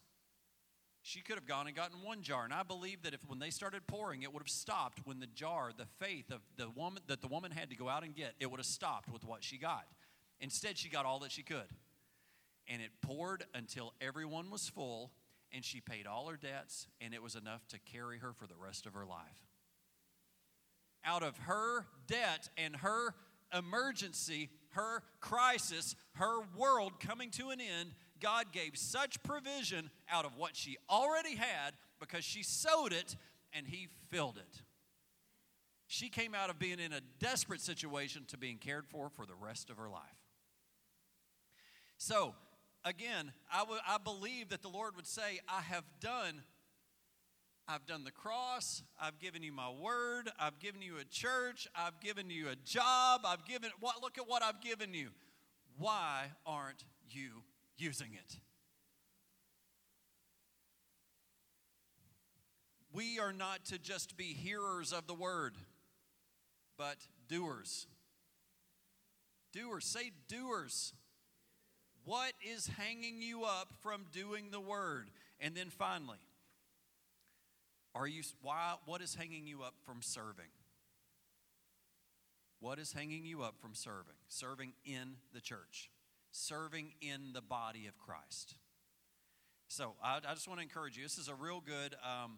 she 1.08 1.22
could 1.22 1.36
have 1.36 1.46
gone 1.46 1.68
and 1.68 1.76
gotten 1.76 2.02
one 2.02 2.24
jar. 2.24 2.46
And 2.46 2.52
I 2.52 2.64
believe 2.64 3.04
that 3.04 3.14
if 3.14 3.20
when 3.28 3.38
they 3.38 3.52
started 3.52 3.86
pouring, 3.86 4.24
it 4.24 4.34
would 4.34 4.42
have 4.42 4.50
stopped 4.50 5.02
when 5.06 5.20
the 5.20 5.28
jar, 5.28 5.70
the 5.78 5.86
faith 6.04 6.32
of 6.32 6.42
the 6.58 6.68
woman 6.72 7.04
that 7.06 7.22
the 7.22 7.28
woman 7.28 7.52
had 7.52 7.70
to 7.70 7.76
go 7.76 7.88
out 7.88 8.04
and 8.04 8.16
get, 8.16 8.34
it 8.40 8.50
would 8.50 8.60
have 8.60 8.66
stopped 8.66 9.14
with 9.14 9.24
what 9.24 9.44
she 9.44 9.60
got. 9.60 9.86
Instead, 10.40 10.80
she 10.80 10.90
got 10.90 11.06
all 11.06 11.20
that 11.20 11.32
she 11.32 11.44
could. 11.44 11.68
And 12.68 12.82
it 12.82 12.90
poured 13.04 13.46
until 13.54 13.94
everyone 14.02 14.50
was 14.50 14.68
full, 14.68 15.12
and 15.54 15.64
she 15.64 15.82
paid 15.82 16.08
all 16.08 16.28
her 16.28 16.38
debts, 16.38 16.88
and 17.00 17.14
it 17.14 17.22
was 17.22 17.36
enough 17.36 17.68
to 17.70 17.80
carry 17.80 18.20
her 18.20 18.34
for 18.34 18.48
the 18.48 18.56
rest 18.56 18.86
of 18.86 18.94
her 18.94 19.06
life. 19.06 19.48
Out 21.04 21.24
of 21.24 21.38
her 21.40 21.86
debt 22.08 22.50
and 22.58 22.76
her 22.78 23.14
emergency, 23.54 24.50
her 24.72 25.04
crisis, 25.20 25.96
her 26.14 26.40
world 26.58 27.00
coming 27.00 27.30
to 27.32 27.50
an 27.50 27.62
end, 27.62 27.92
God 28.20 28.52
gave 28.52 28.78
such 28.78 29.22
provision 29.24 29.90
out 30.10 30.26
of 30.26 30.36
what 30.36 30.56
she 30.56 30.78
already 30.90 31.36
had 31.36 31.72
because 32.00 32.24
she 32.24 32.44
sowed 32.44 32.92
it 32.92 33.16
and 33.54 33.68
He 33.68 33.88
filled 34.10 34.38
it. 34.38 34.62
She 35.88 36.10
came 36.10 36.34
out 36.34 36.50
of 36.50 36.58
being 36.58 36.80
in 36.80 36.94
a 36.94 37.02
desperate 37.20 37.62
situation 37.62 38.26
to 38.30 38.38
being 38.38 38.58
cared 38.58 38.88
for 38.88 39.10
for 39.10 39.26
the 39.26 39.36
rest 39.36 39.70
of 39.70 39.78
her 39.78 39.90
life. 39.90 40.02
So, 41.98 42.34
again, 42.86 43.34
I, 43.52 43.60
w- 43.60 43.82
I 43.88 43.98
believe 43.98 44.50
that 44.50 44.62
the 44.62 44.70
Lord 44.70 44.96
would 44.96 45.08
say, 45.08 45.40
I 45.50 45.62
have 45.62 45.84
done. 46.00 46.44
I've 47.68 47.86
done 47.86 48.04
the 48.04 48.12
cross. 48.12 48.84
I've 49.02 49.20
given 49.20 49.44
you 49.44 49.52
my 49.52 49.72
word. 49.72 50.30
I've 50.40 50.60
given 50.60 50.82
you 50.82 50.98
a 51.02 51.04
church. 51.04 51.68
I've 51.76 52.00
given 52.00 52.30
you 52.30 52.48
a 52.50 52.56
job. 52.64 53.22
I've 53.26 53.46
given 53.46 53.72
what 53.80 54.02
look 54.02 54.18
at 54.18 54.30
what 54.30 54.44
I've 54.44 54.62
given 54.62 54.94
you. 54.94 55.10
Why 55.78 56.28
aren't 56.46 56.86
you 57.10 57.44
using 57.78 58.14
it. 58.14 58.38
We 62.92 63.20
are 63.20 63.34
not 63.34 63.66
to 63.66 63.78
just 63.78 64.16
be 64.16 64.26
hearers 64.26 64.94
of 64.94 65.08
the 65.08 65.14
word, 65.14 65.56
but 66.78 66.96
doers. 67.28 67.88
Doers. 69.52 69.86
Say 69.86 70.12
doers. 70.30 70.94
What 72.06 72.34
is 72.42 72.68
hanging 72.68 73.22
you 73.22 73.44
up 73.44 73.74
from 73.82 74.06
doing 74.14 74.52
the 74.52 74.60
word? 74.60 75.10
And 75.40 75.56
then 75.56 75.70
finally, 75.70 76.20
are 77.94 78.08
you 78.08 78.24
why 78.42 78.76
what 78.86 79.02
is 79.02 79.16
hanging 79.16 79.48
you 79.48 79.64
up 79.64 79.74
from 79.86 80.02
serving? 80.02 80.52
What 82.60 82.80
is 82.80 82.94
hanging 82.94 83.26
you 83.26 83.44
up 83.44 83.56
from 83.60 83.76
serving? 83.76 84.16
Serving 84.28 84.74
in 84.86 85.16
the 85.34 85.42
church 85.42 85.90
serving 86.36 86.92
in 87.02 87.32
the 87.34 87.42
body 87.42 87.88
of 87.88 87.98
Christ. 87.98 88.56
So 89.68 89.94
I, 90.04 90.18
I 90.18 90.34
just 90.34 90.48
want 90.48 90.60
to 90.60 90.64
encourage 90.64 90.98
you. 90.98 91.04
This 91.04 91.18
is 91.18 91.30
a 91.30 91.36
real 91.36 91.62
good 91.66 91.96
um, 92.04 92.38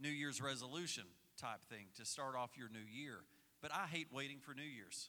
New 0.00 0.10
Year's 0.10 0.42
resolution 0.42 1.04
type 1.38 1.64
thing 1.70 1.86
to 1.96 2.04
start 2.04 2.34
off 2.36 2.50
your 2.56 2.68
new 2.68 2.84
year. 2.84 3.20
But 3.62 3.70
I 3.72 3.86
hate 3.86 4.08
waiting 4.12 4.38
for 4.40 4.52
New 4.52 4.62
Year's 4.62 5.08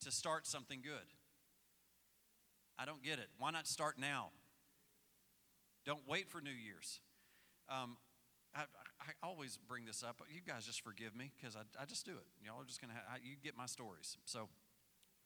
to 0.00 0.10
start 0.10 0.46
something 0.46 0.80
good. 0.82 1.06
I 2.82 2.84
don't 2.84 3.02
get 3.02 3.20
it. 3.20 3.28
Why 3.38 3.52
not 3.52 3.68
start 3.68 3.94
now? 3.96 4.30
Don't 5.86 6.02
wait 6.08 6.28
for 6.28 6.40
New 6.40 6.50
Year's. 6.50 6.98
Um, 7.68 7.96
I, 8.56 8.62
I, 9.00 9.26
always 9.26 9.56
bring 9.68 9.84
this 9.84 10.02
up. 10.02 10.20
You 10.28 10.40
guys 10.44 10.66
just 10.66 10.82
forgive 10.82 11.14
me 11.14 11.30
because 11.38 11.54
I, 11.54 11.60
I 11.80 11.84
just 11.84 12.04
do 12.04 12.10
it. 12.10 12.26
Y'all 12.44 12.60
are 12.60 12.64
just 12.64 12.80
going 12.80 12.90
to, 12.90 12.98
you 13.22 13.36
get 13.42 13.56
my 13.56 13.66
stories. 13.66 14.18
So 14.24 14.48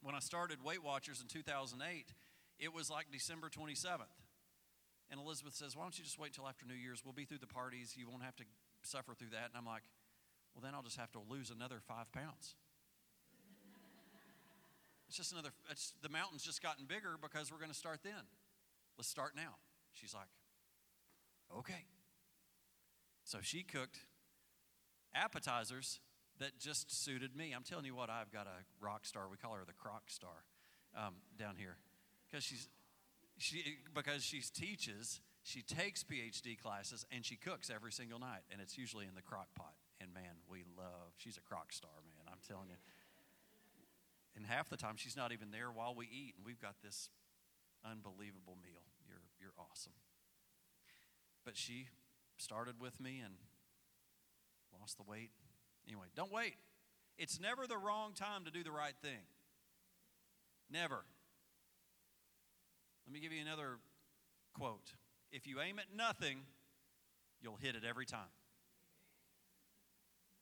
when 0.03 0.13
I 0.13 0.19
started 0.19 0.63
Weight 0.63 0.83
Watchers 0.83 1.19
in 1.19 1.27
2008, 1.27 2.13
it 2.59 2.73
was 2.73 2.91
like 2.91 3.07
December 3.11 3.49
27th. 3.49 4.05
And 5.09 5.19
Elizabeth 5.19 5.55
says, 5.55 5.75
Why 5.75 5.81
don't 5.81 5.97
you 5.97 6.03
just 6.03 6.19
wait 6.19 6.33
till 6.33 6.47
after 6.47 6.63
New 6.65 6.75
Year's? 6.75 7.01
We'll 7.03 7.13
be 7.13 7.25
through 7.25 7.39
the 7.39 7.47
parties. 7.47 7.95
You 7.97 8.07
won't 8.07 8.23
have 8.23 8.35
to 8.35 8.43
suffer 8.83 9.15
through 9.15 9.31
that. 9.31 9.49
And 9.49 9.57
I'm 9.57 9.65
like, 9.65 9.83
Well, 10.53 10.61
then 10.61 10.75
I'll 10.75 10.83
just 10.83 10.97
have 10.97 11.11
to 11.13 11.19
lose 11.27 11.49
another 11.49 11.79
five 11.87 12.11
pounds. 12.11 12.55
It's 15.07 15.17
just 15.17 15.31
another, 15.31 15.49
it's, 15.69 15.93
the 16.01 16.09
mountain's 16.09 16.43
just 16.43 16.61
gotten 16.61 16.85
bigger 16.85 17.15
because 17.21 17.51
we're 17.51 17.59
going 17.59 17.71
to 17.71 17.77
start 17.77 17.99
then. 18.03 18.27
Let's 18.97 19.07
start 19.07 19.33
now. 19.35 19.55
She's 19.93 20.13
like, 20.13 20.27
Okay. 21.55 21.85
So 23.23 23.39
she 23.41 23.63
cooked 23.63 23.99
appetizers 25.13 25.99
that 26.39 26.59
just 26.59 26.91
suited 27.03 27.35
me. 27.35 27.53
I'm 27.55 27.63
telling 27.63 27.85
you 27.85 27.95
what, 27.95 28.09
I've 28.09 28.31
got 28.31 28.47
a 28.47 28.63
rock 28.83 29.05
star. 29.05 29.27
We 29.29 29.37
call 29.37 29.53
her 29.53 29.65
the 29.65 29.73
crock 29.73 30.03
star 30.07 30.45
um, 30.95 31.15
down 31.37 31.55
here 31.57 31.77
because 32.29 32.43
she's 32.43 32.69
she 33.37 33.77
because 33.93 34.23
she 34.23 34.41
teaches, 34.41 35.21
she 35.43 35.61
takes 35.61 36.03
PhD 36.03 36.59
classes, 36.59 37.05
and 37.11 37.25
she 37.25 37.35
cooks 37.35 37.69
every 37.73 37.91
single 37.91 38.19
night, 38.19 38.41
and 38.51 38.61
it's 38.61 38.77
usually 38.77 39.05
in 39.05 39.15
the 39.15 39.21
crock 39.21 39.47
pot. 39.55 39.73
And 39.99 40.13
man, 40.13 40.41
we 40.49 40.63
love. 40.77 41.13
She's 41.17 41.37
a 41.37 41.41
crock 41.41 41.73
star, 41.73 41.91
man. 42.05 42.31
I'm 42.31 42.39
telling 42.47 42.69
you. 42.69 42.77
And 44.37 44.45
half 44.45 44.69
the 44.69 44.77
time, 44.77 44.97
she's 44.97 45.17
not 45.17 45.31
even 45.31 45.49
there 45.49 45.71
while 45.71 45.95
we 45.95 46.05
eat, 46.05 46.35
and 46.37 46.45
we've 46.45 46.61
got 46.61 46.75
this 46.83 47.09
unbelievable 47.83 48.55
meal. 48.63 48.83
You're 49.07 49.23
you're 49.41 49.53
awesome. 49.57 49.93
But 51.43 51.57
she 51.57 51.87
started 52.37 52.75
with 52.79 52.99
me 52.99 53.19
and 53.25 53.33
lost 54.79 54.97
the 54.97 55.03
weight. 55.03 55.31
Anyway, 55.87 56.05
don't 56.15 56.31
wait. 56.31 56.53
It's 57.17 57.39
never 57.39 57.65
the 57.65 57.77
wrong 57.77 58.13
time 58.13 58.45
to 58.45 58.51
do 58.51 58.63
the 58.63 58.71
right 58.71 58.93
thing. 59.01 59.25
Never. 60.69 60.99
Let 63.07 63.13
me 63.13 63.19
give 63.19 63.31
you 63.31 63.41
another 63.41 63.79
quote. 64.53 64.93
If 65.31 65.47
you 65.47 65.61
aim 65.61 65.79
at 65.79 65.85
nothing, 65.95 66.41
you'll 67.41 67.55
hit 67.55 67.75
it 67.75 67.83
every 67.87 68.05
time. 68.05 68.29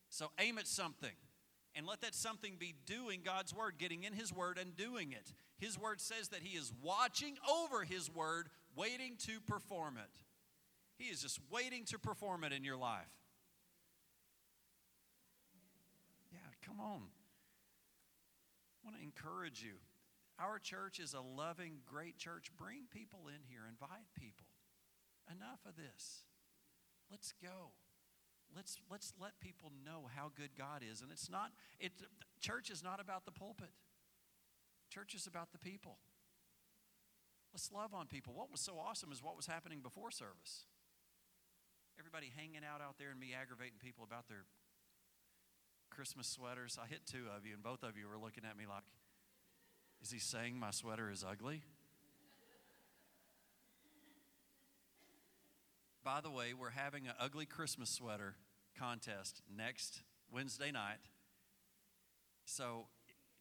So 0.10 0.32
aim 0.38 0.58
at 0.58 0.68
something 0.68 1.16
and 1.76 1.86
let 1.86 2.02
that 2.02 2.16
something 2.16 2.56
be 2.58 2.74
doing 2.86 3.22
God's 3.24 3.54
word, 3.54 3.76
getting 3.78 4.04
in 4.04 4.14
His 4.14 4.34
word 4.34 4.58
and 4.58 4.76
doing 4.76 5.12
it. 5.12 5.34
His 5.58 5.80
word 5.80 6.00
says 6.00 6.30
that 6.30 6.42
He 6.42 6.58
is 6.58 6.72
watching 6.82 7.36
over 7.50 7.84
His 7.84 8.14
word, 8.14 8.50
waiting 8.76 9.18
to 9.26 9.40
perform 9.42 9.98
it. 9.98 10.22
He 10.98 11.06
is 11.06 11.22
just 11.22 11.40
waiting 11.52 11.84
to 11.86 12.00
perform 12.00 12.44
it 12.44 12.54
in 12.54 12.64
your 12.64 12.78
life. 12.78 13.12
Yeah, 16.32 16.40
come 16.66 16.80
on. 16.80 17.02
I 18.82 18.86
want 18.86 18.98
to 18.98 19.04
encourage 19.04 19.62
you. 19.62 19.76
Our 20.40 20.60
church 20.60 21.00
is 21.00 21.14
a 21.14 21.22
loving, 21.22 21.80
great 21.86 22.18
church. 22.18 22.52
Bring 22.58 22.84
people 22.92 23.28
in 23.28 23.42
here, 23.50 23.62
invite 23.70 24.08
people. 24.14 24.48
Enough 25.32 25.60
of 25.68 25.76
this. 25.76 26.24
Let's 27.10 27.34
go. 27.42 27.72
Let's, 28.56 28.78
let's 28.90 29.14
let 29.20 29.40
people 29.42 29.72
know 29.86 30.08
how 30.16 30.32
good 30.36 30.56
God 30.58 30.82
is. 30.82 31.02
And 31.02 31.12
it's 31.12 31.30
not, 31.30 31.52
it, 31.80 31.92
church 32.40 32.70
is 32.70 32.84
not 32.84 33.02
about 33.02 33.26
the 33.26 33.32
pulpit, 33.32 33.72
church 34.90 35.14
is 35.14 35.28
about 35.28 35.52
the 35.52 35.60
people. 35.60 35.98
Let's 37.54 37.72
love 37.72 37.94
on 37.94 38.08
people. 38.08 38.34
What 38.34 38.52
was 38.52 38.60
so 38.60 38.78
awesome 38.78 39.14
is 39.14 39.24
what 39.24 39.38
was 39.38 39.46
happening 39.46 39.80
before 39.80 40.12
service. 40.12 40.66
Everybody 41.98 42.32
hanging 42.36 42.64
out 42.70 42.82
out 42.82 42.96
there 43.00 43.12
and 43.12 43.20
me 43.20 43.32
aggravating 43.40 43.80
people 43.82 44.04
about 44.04 44.28
their 44.28 44.44
Christmas 45.90 46.28
sweaters. 46.28 46.78
I 46.82 46.88
hit 46.88 47.06
two 47.06 47.24
of 47.36 47.46
you, 47.46 47.54
and 47.54 47.64
both 47.64 47.84
of 47.84 47.98
you 47.98 48.10
were 48.10 48.18
looking 48.18 48.44
at 48.44 48.58
me 48.58 48.66
like, 48.68 48.84
is 50.04 50.12
he 50.12 50.20
saying 50.20 50.60
my 50.60 50.72
sweater 50.72 51.10
is 51.10 51.24
ugly? 51.24 51.64
By 56.04 56.20
the 56.20 56.30
way, 56.30 56.54
we're 56.54 56.72
having 56.72 57.08
an 57.08 57.14
ugly 57.20 57.46
Christmas 57.46 57.90
sweater 57.90 58.36
contest 58.80 59.42
next 59.56 60.04
Wednesday 60.32 60.72
night. 60.72 61.00
So 62.46 62.88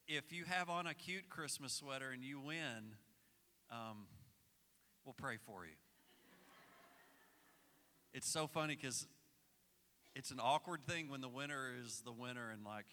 if 0.07 0.33
you 0.33 0.45
have 0.45 0.71
on 0.71 0.87
a 0.87 0.95
cute 0.95 1.29
Christmas 1.29 1.73
sweater 1.73 2.11
and 2.11 2.23
you 2.23 2.41
win, 2.41 2.97
um, 3.71 4.07
we'll 5.05 5.15
pray 5.15 5.37
for 5.45 5.65
you. 5.65 5.73
It's 8.13 8.29
so 8.29 8.47
funny 8.47 8.77
because 8.77 9.07
it's 10.15 10.31
an 10.31 10.39
awkward 10.41 10.85
thing 10.85 11.09
when 11.09 11.21
the 11.21 11.29
winner 11.29 11.73
is 11.85 12.03
the 12.05 12.13
winner 12.13 12.51
and 12.51 12.65
like, 12.65 12.87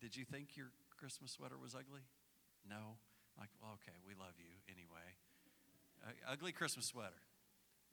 did 0.00 0.16
you 0.16 0.24
think 0.24 0.56
your 0.56 0.68
Christmas 0.98 1.32
sweater 1.32 1.56
was 1.60 1.74
ugly? 1.74 2.02
No. 2.68 2.96
Like, 3.38 3.48
well, 3.62 3.72
okay, 3.82 3.96
we 4.06 4.14
love 4.14 4.34
you 4.38 4.52
anyway. 4.68 5.16
Uh, 6.04 6.32
ugly 6.32 6.52
Christmas 6.52 6.86
sweater, 6.86 7.22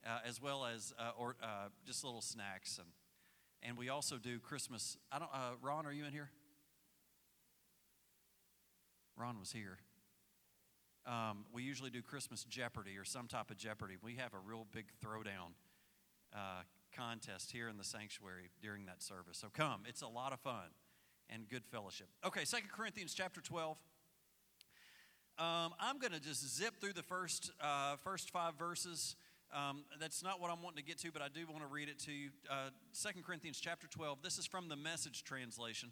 uh, 0.05 0.19
as 0.27 0.41
well 0.41 0.65
as 0.65 0.93
uh, 0.99 1.11
or 1.17 1.35
uh, 1.41 1.69
just 1.85 2.03
little 2.03 2.21
snacks 2.21 2.77
and 2.77 2.87
and 3.63 3.77
we 3.77 3.89
also 3.89 4.17
do 4.17 4.39
Christmas. 4.39 4.97
I 5.11 5.19
don't. 5.19 5.29
Uh, 5.33 5.51
Ron, 5.61 5.85
are 5.85 5.91
you 5.91 6.05
in 6.05 6.11
here? 6.11 6.29
Ron 9.17 9.39
was 9.39 9.51
here. 9.51 9.77
Um, 11.05 11.45
we 11.53 11.63
usually 11.63 11.89
do 11.89 12.01
Christmas 12.01 12.43
Jeopardy 12.43 12.97
or 12.97 13.03
some 13.03 13.27
type 13.27 13.51
of 13.51 13.57
Jeopardy. 13.57 13.95
We 14.01 14.15
have 14.15 14.33
a 14.33 14.39
real 14.39 14.67
big 14.71 14.85
throwdown 15.03 15.53
uh, 16.33 16.61
contest 16.95 17.51
here 17.51 17.67
in 17.67 17.77
the 17.77 17.83
sanctuary 17.83 18.49
during 18.61 18.85
that 18.85 19.01
service. 19.01 19.37
So 19.37 19.47
come, 19.51 19.83
it's 19.87 20.01
a 20.01 20.07
lot 20.07 20.33
of 20.33 20.39
fun 20.39 20.69
and 21.29 21.47
good 21.49 21.65
fellowship. 21.65 22.07
Okay, 22.25 22.45
Second 22.45 22.69
Corinthians 22.71 23.13
chapter 23.13 23.41
12. 23.41 23.77
Um, 25.37 25.73
I'm 25.79 25.99
going 25.99 26.11
to 26.11 26.19
just 26.19 26.57
zip 26.57 26.81
through 26.81 26.93
the 26.93 27.03
first, 27.03 27.51
uh, 27.61 27.95
first 28.03 28.29
five 28.29 28.55
verses. 28.55 29.15
Um, 29.51 29.83
that's 29.99 30.23
not 30.23 30.39
what 30.39 30.51
I'm 30.51 30.61
wanting 30.61 30.77
to 30.77 30.83
get 30.83 30.99
to, 30.99 31.11
but 31.11 31.21
I 31.21 31.27
do 31.27 31.45
want 31.47 31.61
to 31.61 31.67
read 31.67 31.89
it 31.89 31.97
to 31.99 32.11
you. 32.11 32.29
Uh, 32.49 32.69
2 32.93 33.21
Corinthians 33.23 33.59
chapter 33.59 33.87
12. 33.87 34.21
This 34.21 34.37
is 34.37 34.45
from 34.45 34.69
the 34.69 34.75
message 34.75 35.23
translation. 35.23 35.89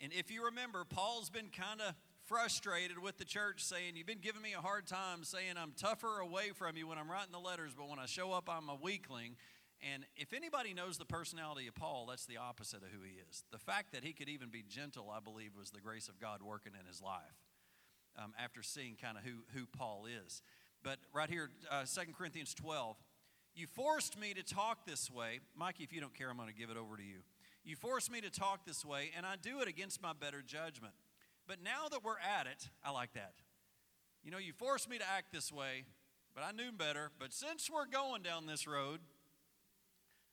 And 0.00 0.12
if 0.12 0.30
you 0.30 0.44
remember, 0.46 0.84
Paul's 0.84 1.28
been 1.28 1.50
kind 1.50 1.80
of 1.80 1.94
frustrated 2.24 2.98
with 2.98 3.18
the 3.18 3.24
church, 3.24 3.62
saying, 3.62 3.96
You've 3.96 4.06
been 4.06 4.20
giving 4.20 4.40
me 4.40 4.54
a 4.54 4.60
hard 4.60 4.86
time, 4.86 5.24
saying 5.24 5.54
I'm 5.60 5.72
tougher 5.76 6.20
away 6.20 6.50
from 6.54 6.76
you 6.76 6.86
when 6.86 6.98
I'm 6.98 7.10
writing 7.10 7.32
the 7.32 7.40
letters, 7.40 7.72
but 7.76 7.88
when 7.88 7.98
I 7.98 8.06
show 8.06 8.32
up, 8.32 8.48
I'm 8.48 8.68
a 8.68 8.76
weakling. 8.80 9.36
And 9.80 10.04
if 10.16 10.32
anybody 10.32 10.74
knows 10.74 10.98
the 10.98 11.04
personality 11.04 11.68
of 11.68 11.74
Paul, 11.74 12.06
that's 12.08 12.26
the 12.26 12.38
opposite 12.38 12.82
of 12.82 12.88
who 12.88 13.02
he 13.02 13.20
is. 13.28 13.44
The 13.52 13.58
fact 13.58 13.92
that 13.92 14.02
he 14.02 14.12
could 14.12 14.28
even 14.28 14.48
be 14.48 14.64
gentle, 14.66 15.10
I 15.14 15.20
believe, 15.20 15.50
was 15.56 15.70
the 15.70 15.80
grace 15.80 16.08
of 16.08 16.18
God 16.18 16.42
working 16.42 16.72
in 16.78 16.86
his 16.86 17.00
life 17.00 17.44
um, 18.16 18.34
after 18.42 18.62
seeing 18.62 18.96
kind 19.00 19.16
of 19.16 19.24
who, 19.24 19.44
who 19.54 19.66
Paul 19.66 20.06
is. 20.06 20.42
But 20.82 20.98
right 21.12 21.28
here, 21.28 21.50
uh, 21.70 21.84
2 21.84 22.12
Corinthians 22.16 22.54
12, 22.54 22.96
you 23.54 23.66
forced 23.66 24.18
me 24.18 24.34
to 24.34 24.42
talk 24.42 24.86
this 24.86 25.10
way. 25.10 25.40
Mikey, 25.56 25.84
if 25.84 25.92
you 25.92 26.00
don't 26.00 26.14
care, 26.14 26.30
I'm 26.30 26.36
going 26.36 26.48
to 26.48 26.54
give 26.54 26.70
it 26.70 26.76
over 26.76 26.96
to 26.96 27.02
you. 27.02 27.18
You 27.64 27.76
forced 27.76 28.10
me 28.10 28.20
to 28.20 28.30
talk 28.30 28.64
this 28.64 28.84
way, 28.84 29.10
and 29.16 29.26
I 29.26 29.34
do 29.40 29.60
it 29.60 29.68
against 29.68 30.00
my 30.00 30.12
better 30.12 30.42
judgment. 30.42 30.94
But 31.46 31.62
now 31.62 31.88
that 31.90 32.04
we're 32.04 32.20
at 32.20 32.46
it, 32.46 32.68
I 32.84 32.90
like 32.90 33.14
that. 33.14 33.32
You 34.22 34.30
know, 34.30 34.38
you 34.38 34.52
forced 34.52 34.88
me 34.88 34.98
to 34.98 35.04
act 35.08 35.32
this 35.32 35.52
way, 35.52 35.84
but 36.34 36.44
I 36.44 36.52
knew 36.52 36.70
better. 36.72 37.10
But 37.18 37.32
since 37.32 37.68
we're 37.70 37.86
going 37.86 38.22
down 38.22 38.46
this 38.46 38.66
road, 38.66 39.00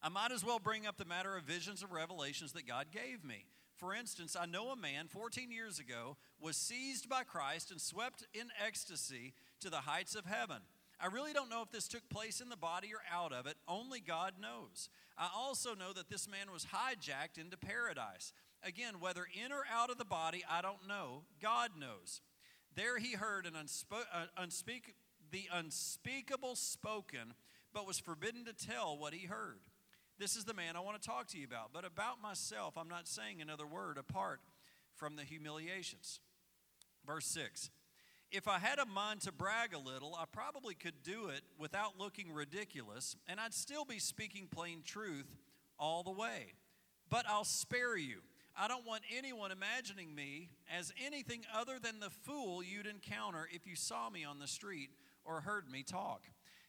I 0.03 0.09
might 0.09 0.31
as 0.31 0.45
well 0.45 0.59
bring 0.59 0.85
up 0.85 0.97
the 0.97 1.05
matter 1.05 1.35
of 1.35 1.43
visions 1.43 1.81
and 1.81 1.91
revelations 1.91 2.53
that 2.53 2.67
God 2.67 2.87
gave 2.91 3.23
me. 3.23 3.45
For 3.77 3.93
instance, 3.93 4.37
I 4.39 4.45
know 4.45 4.69
a 4.69 4.75
man 4.75 5.07
14 5.07 5.51
years 5.51 5.79
ago 5.79 6.17
was 6.39 6.55
seized 6.55 7.09
by 7.09 7.23
Christ 7.23 7.71
and 7.71 7.81
swept 7.81 8.25
in 8.33 8.47
ecstasy 8.63 9.33
to 9.65 9.71
the 9.71 9.77
heights 9.77 10.15
of 10.15 10.25
heaven. 10.25 10.57
I 10.99 11.07
really 11.07 11.33
don't 11.33 11.49
know 11.49 11.63
if 11.63 11.71
this 11.71 11.87
took 11.87 12.07
place 12.07 12.39
in 12.39 12.49
the 12.49 12.55
body 12.55 12.89
or 12.93 13.01
out 13.11 13.33
of 13.33 13.47
it. 13.47 13.55
Only 13.67 13.99
God 13.99 14.33
knows. 14.39 14.89
I 15.17 15.27
also 15.35 15.73
know 15.73 15.91
that 15.93 16.07
this 16.09 16.29
man 16.29 16.53
was 16.53 16.67
hijacked 16.67 17.41
into 17.41 17.57
paradise. 17.57 18.31
Again, 18.63 18.99
whether 18.99 19.25
in 19.43 19.51
or 19.51 19.63
out 19.73 19.89
of 19.89 19.97
the 19.97 20.05
body, 20.05 20.43
I 20.49 20.61
don't 20.61 20.87
know. 20.87 21.23
God 21.41 21.71
knows. 21.79 22.21
There 22.75 22.99
he 22.99 23.13
heard 23.13 23.45
an 23.47 23.53
unspo- 23.53 24.05
uh, 24.13 24.27
unspeak- 24.39 24.93
the 25.31 25.49
unspeakable 25.51 26.55
spoken, 26.55 27.33
but 27.73 27.87
was 27.87 27.99
forbidden 27.99 28.45
to 28.45 28.53
tell 28.53 28.97
what 28.97 29.13
he 29.13 29.25
heard. 29.25 29.59
This 30.19 30.35
is 30.35 30.45
the 30.45 30.53
man 30.53 30.75
I 30.75 30.79
want 30.79 31.01
to 31.01 31.07
talk 31.07 31.27
to 31.29 31.39
you 31.39 31.45
about. 31.45 31.73
But 31.73 31.85
about 31.85 32.21
myself, 32.21 32.77
I'm 32.77 32.87
not 32.87 33.07
saying 33.07 33.41
another 33.41 33.65
word 33.65 33.97
apart 33.97 34.41
from 34.93 35.15
the 35.15 35.23
humiliations. 35.23 36.21
Verse 37.05 37.25
6 37.25 37.69
If 38.35 38.49
I 38.49 38.59
had 38.59 38.79
a 38.79 38.85
mind 38.85 39.21
to 39.21 39.31
brag 39.31 39.73
a 39.73 39.79
little, 39.79 40.13
I 40.13 40.25
probably 40.29 40.73
could 40.73 41.03
do 41.03 41.29
it 41.29 41.39
without 41.57 41.97
looking 41.97 42.33
ridiculous, 42.33 43.15
and 43.29 43.39
I'd 43.39 43.53
still 43.53 43.85
be 43.85 43.97
speaking 43.97 44.49
plain 44.51 44.81
truth 44.83 45.37
all 45.79 46.03
the 46.03 46.11
way. 46.11 46.55
But 47.09 47.25
I'll 47.29 47.45
spare 47.45 47.95
you. 47.95 48.17
I 48.53 48.67
don't 48.67 48.85
want 48.85 49.03
anyone 49.15 49.53
imagining 49.53 50.13
me 50.13 50.49
as 50.69 50.91
anything 51.01 51.43
other 51.55 51.79
than 51.81 52.01
the 52.01 52.09
fool 52.09 52.61
you'd 52.61 52.87
encounter 52.87 53.47
if 53.53 53.65
you 53.65 53.77
saw 53.77 54.09
me 54.09 54.25
on 54.25 54.39
the 54.39 54.47
street 54.47 54.89
or 55.23 55.39
heard 55.39 55.71
me 55.71 55.83
talk 55.83 56.23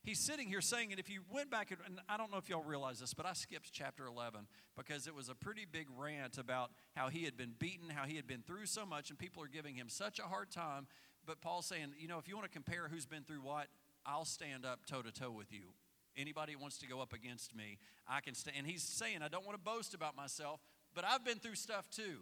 he's 0.07 0.21
sitting 0.21 0.49
here 0.49 0.63
saying, 0.63 0.93
and 0.93 1.01
if 1.01 1.11
you 1.11 1.21
went 1.31 1.51
back, 1.51 1.71
and, 1.71 1.99
I 2.09 2.17
don't 2.17 2.31
know 2.31 2.39
if 2.39 2.49
y'all 2.49 2.63
realize 2.63 3.01
this, 3.01 3.13
but 3.13 3.27
I 3.27 3.35
skipped 3.35 3.73
chapter 3.73 4.07
11 4.07 4.47
because 4.77 5.07
it 5.07 5.15
was 5.15 5.29
a 5.29 5.35
pretty 5.35 5.67
big 5.71 5.89
rant 5.99 6.39
about 6.39 6.71
how 6.95 7.09
he 7.09 7.25
had 7.25 7.37
been 7.37 7.55
beaten, 7.59 7.91
how 7.91 8.07
he 8.07 8.17
had 8.17 8.27
been 8.27 8.43
through 8.43 8.67
so 8.67 8.87
much, 8.87 9.11
and 9.11 9.19
people 9.19 9.43
are 9.43 9.49
giving 9.49 9.75
him 9.75 9.89
such 9.89 10.19
a 10.19 10.23
hard 10.23 10.51
time. 10.51 10.87
But 11.27 11.41
Paul's 11.41 11.67
saying, 11.67 11.95
you 11.99 12.09
know, 12.09 12.19
if 12.19 12.29
you 12.29 12.37
want 12.37 12.47
to 12.47 12.53
compare 12.53 12.89
who's 12.91 13.07
been 13.07 13.25
through 13.25 13.41
what, 13.41 13.67
I'll 14.05 14.25
stand 14.25 14.65
up 14.65 14.87
toe 14.87 15.03
to 15.03 15.11
toe 15.11 15.33
with 15.33 15.53
you. 15.53 15.73
Anybody 16.17 16.57
wants 16.57 16.79
to 16.79 16.87
go 16.87 17.01
up 17.01 17.13
against 17.13 17.55
me, 17.55 17.79
I 18.09 18.21
can 18.21 18.35
stand. 18.35 18.57
And 18.57 18.67
he's 18.67 18.83
saying, 18.83 19.19
I 19.23 19.29
don't 19.29 19.45
want 19.45 19.59
to 19.59 19.63
boast 19.63 19.93
about 19.93 20.17
myself, 20.17 20.61
but 20.95 21.05
I've 21.05 21.25
been 21.25 21.39
through 21.39 21.57
stuff 21.57 21.91
too. 21.91 22.21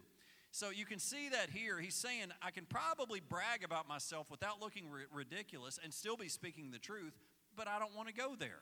So 0.51 0.69
you 0.69 0.85
can 0.85 0.99
see 0.99 1.29
that 1.29 1.49
here. 1.49 1.79
He's 1.79 1.95
saying, 1.95 2.27
I 2.41 2.49
can 2.51 2.65
probably 2.65 3.19
brag 3.19 3.63
about 3.63 3.87
myself 3.87 4.31
without 4.31 4.61
looking 4.61 4.85
ridiculous 5.13 5.79
and 5.83 5.93
still 5.93 6.17
be 6.17 6.29
speaking 6.29 6.71
the 6.71 6.79
truth, 6.79 7.13
but 7.55 7.67
I 7.67 7.77
don't 7.77 7.95
want 7.95 8.07
to 8.07 8.13
go 8.13 8.35
there. 8.37 8.61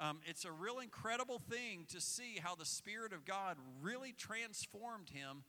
Um, 0.00 0.20
it's 0.26 0.44
a 0.44 0.50
real 0.50 0.78
incredible 0.78 1.38
thing 1.38 1.84
to 1.90 2.00
see 2.00 2.40
how 2.42 2.54
the 2.54 2.64
Spirit 2.64 3.12
of 3.12 3.24
God 3.24 3.56
really 3.82 4.12
transformed 4.12 5.10
him. 5.10 5.44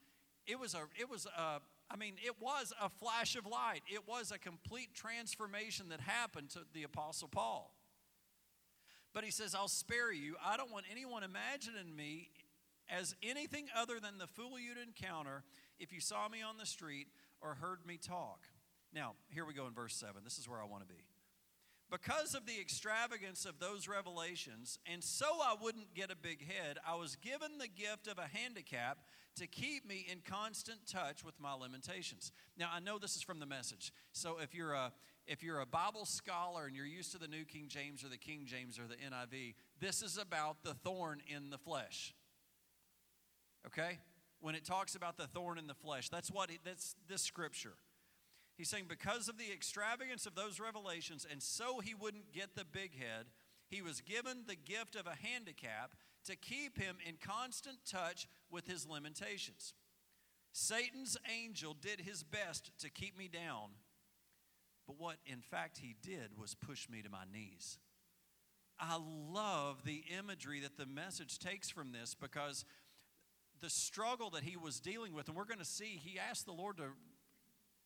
It 0.46 0.60
was 0.60 0.74
a, 0.74 0.84
it 1.00 1.10
was 1.10 1.26
a, 1.26 1.62
I 1.94 1.96
mean, 1.96 2.16
it 2.26 2.34
was 2.42 2.74
a 2.82 2.90
flash 2.90 3.36
of 3.36 3.46
light. 3.46 3.82
It 3.88 4.08
was 4.08 4.32
a 4.32 4.40
complete 4.40 4.96
transformation 4.96 5.90
that 5.90 6.02
happened 6.02 6.50
to 6.52 6.62
the 6.74 6.84
Apostle 6.84 7.28
Paul. 7.28 7.72
But 9.14 9.24
he 9.24 9.30
says, 9.30 9.54
I'll 9.54 9.68
spare 9.68 10.12
you. 10.12 10.36
I 10.44 10.58
don't 10.58 10.72
want 10.72 10.86
anyone 10.92 11.22
imagining 11.24 11.96
me 11.96 12.32
as 12.90 13.16
anything 13.22 13.68
other 13.78 14.00
than 14.00 14.18
the 14.18 14.26
fool 14.26 14.60
you'd 14.60 14.80
encounter 14.80 15.44
if 15.80 15.94
you 15.94 16.02
saw 16.02 16.28
me 16.28 16.42
on 16.42 16.58
the 16.58 16.66
street 16.66 17.08
or 17.42 17.54
heard 17.54 17.86
me 17.86 17.98
talk. 17.98 18.40
Now, 18.92 19.14
here 19.30 19.46
we 19.46 19.54
go 19.54 19.68
in 19.68 19.74
verse 19.74 19.96
7. 19.96 20.16
This 20.24 20.40
is 20.40 20.50
where 20.50 20.60
I 20.60 20.66
want 20.66 20.82
to 20.82 20.88
be. 20.88 21.02
Because 21.94 22.34
of 22.34 22.48
the 22.48 22.60
extravagance 22.60 23.46
of 23.46 23.60
those 23.60 23.88
revelations, 23.88 24.80
and 24.92 25.04
so 25.04 25.28
I 25.28 25.54
wouldn't 25.62 25.94
get 25.94 26.10
a 26.10 26.16
big 26.16 26.40
head, 26.44 26.80
I 26.88 26.96
was 26.96 27.16
given 27.18 27.60
the 27.60 27.68
gift 27.68 28.08
of 28.08 28.18
a 28.18 28.28
handicap 28.36 28.98
to 29.36 29.46
keep 29.46 29.88
me 29.88 30.04
in 30.12 30.22
constant 30.28 30.88
touch 30.88 31.24
with 31.24 31.40
my 31.40 31.54
limitations. 31.54 32.32
Now, 32.58 32.72
I 32.74 32.80
know 32.80 32.98
this 32.98 33.16
is 33.16 33.22
from 33.22 33.40
the 33.40 33.46
message. 33.46 33.94
So 34.12 34.40
if 34.42 34.56
you're 34.56 34.74
a 34.74 34.92
if 35.28 35.44
you're 35.44 35.60
a 35.60 35.68
Bible 35.68 36.06
scholar 36.06 36.66
and 36.66 36.76
you're 36.76 36.88
used 36.88 37.12
to 37.12 37.20
the 37.20 37.28
New 37.28 37.46
King 37.46 37.68
James 37.70 38.04
or 38.04 38.10
the 38.10 38.18
King 38.18 38.46
James 38.46 38.80
or 38.80 38.88
the 38.88 38.96
NIV, 38.96 39.54
this 39.80 40.02
is 40.02 40.18
about 40.18 40.64
the 40.64 40.74
thorn 40.74 41.22
in 41.28 41.52
the 41.52 41.60
flesh. 41.60 42.16
Okay? 43.68 44.00
When 44.42 44.56
it 44.56 44.66
talks 44.66 44.96
about 44.96 45.18
the 45.18 45.28
thorn 45.28 45.60
in 45.60 45.68
the 45.68 45.76
flesh, 45.76 46.10
that's 46.10 46.30
what 46.30 46.50
it, 46.50 46.60
that's 46.66 46.96
this 47.08 47.22
scripture. 47.22 47.76
He's 48.56 48.70
saying 48.70 48.86
because 48.88 49.28
of 49.28 49.38
the 49.38 49.52
extravagance 49.52 50.26
of 50.26 50.36
those 50.36 50.60
revelations, 50.60 51.26
and 51.30 51.42
so 51.42 51.80
he 51.80 51.96
wouldn't 51.96 52.32
get 52.32 52.56
the 52.56 52.66
big 52.66 52.98
head, 52.98 53.26
he 53.68 53.82
was 53.82 54.02
given 54.02 54.44
the 54.48 54.56
gift 54.56 54.96
of 54.96 55.08
a 55.08 55.18
handicap 55.28 55.96
to 56.26 56.36
keep 56.36 56.78
him 56.78 56.98
in 57.06 57.16
constant 57.16 57.80
touch 57.86 58.28
with 58.52 58.68
his 58.68 58.88
limitations. 58.88 59.74
Satan's 60.52 61.18
angel 61.34 61.74
did 61.74 62.02
his 62.02 62.24
best 62.24 62.72
to 62.80 62.90
keep 62.92 63.18
me 63.18 63.28
down, 63.28 63.72
but 64.86 65.00
what 65.00 65.18
in 65.26 65.42
fact 65.42 65.80
he 65.80 65.96
did 66.02 66.38
was 66.40 66.54
push 66.54 66.88
me 66.88 67.02
to 67.02 67.10
my 67.10 67.24
knees. 67.32 67.80
I 68.80 69.00
love 69.32 69.84
the 69.84 70.04
imagery 70.18 70.60
that 70.60 70.78
the 70.78 70.86
message 70.86 71.40
takes 71.40 71.70
from 71.70 71.92
this 71.92 72.16
because 72.16 72.66
the 73.62 73.70
struggle 73.70 74.30
that 74.32 74.44
he 74.44 74.58
was 74.58 74.80
dealing 74.80 75.14
with, 75.14 75.28
and 75.28 75.38
we're 75.38 75.46
going 75.46 75.60
to 75.60 75.66
see, 75.66 76.00
he 76.04 76.20
asked 76.20 76.46
the 76.46 76.52
Lord 76.52 76.78
to 76.78 76.90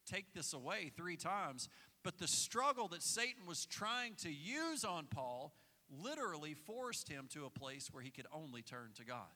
take 0.08 0.34
this 0.34 0.54
away 0.54 0.92
three 0.96 1.18
times, 1.18 1.70
but 2.04 2.18
the 2.18 2.28
struggle 2.28 2.88
that 2.90 3.04
Satan 3.04 3.46
was 3.46 3.66
trying 3.66 4.16
to 4.22 4.32
use 4.32 4.84
on 4.84 5.06
Paul 5.06 5.54
literally 5.90 6.54
forced 6.54 7.10
him 7.10 7.28
to 7.34 7.46
a 7.46 7.50
place 7.50 7.90
where 7.92 8.04
he 8.04 8.10
could 8.10 8.28
only 8.34 8.62
turn 8.62 8.92
to 8.96 9.06
God. 9.06 9.28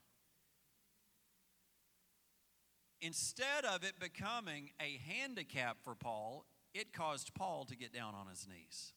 Instead 3.01 3.66
of 3.66 3.84
it 3.84 4.00
becoming 4.00 4.70
a 4.80 5.00
handicap 5.12 5.78
for 5.84 5.96
Paul, 5.96 6.46
it 6.74 6.94
caused 6.94 7.34
Paul 7.34 7.66
to 7.66 7.75
get 7.75 7.94
down 7.94 8.13
on 8.13 8.28
his 8.28 8.48
knees. 8.48 8.94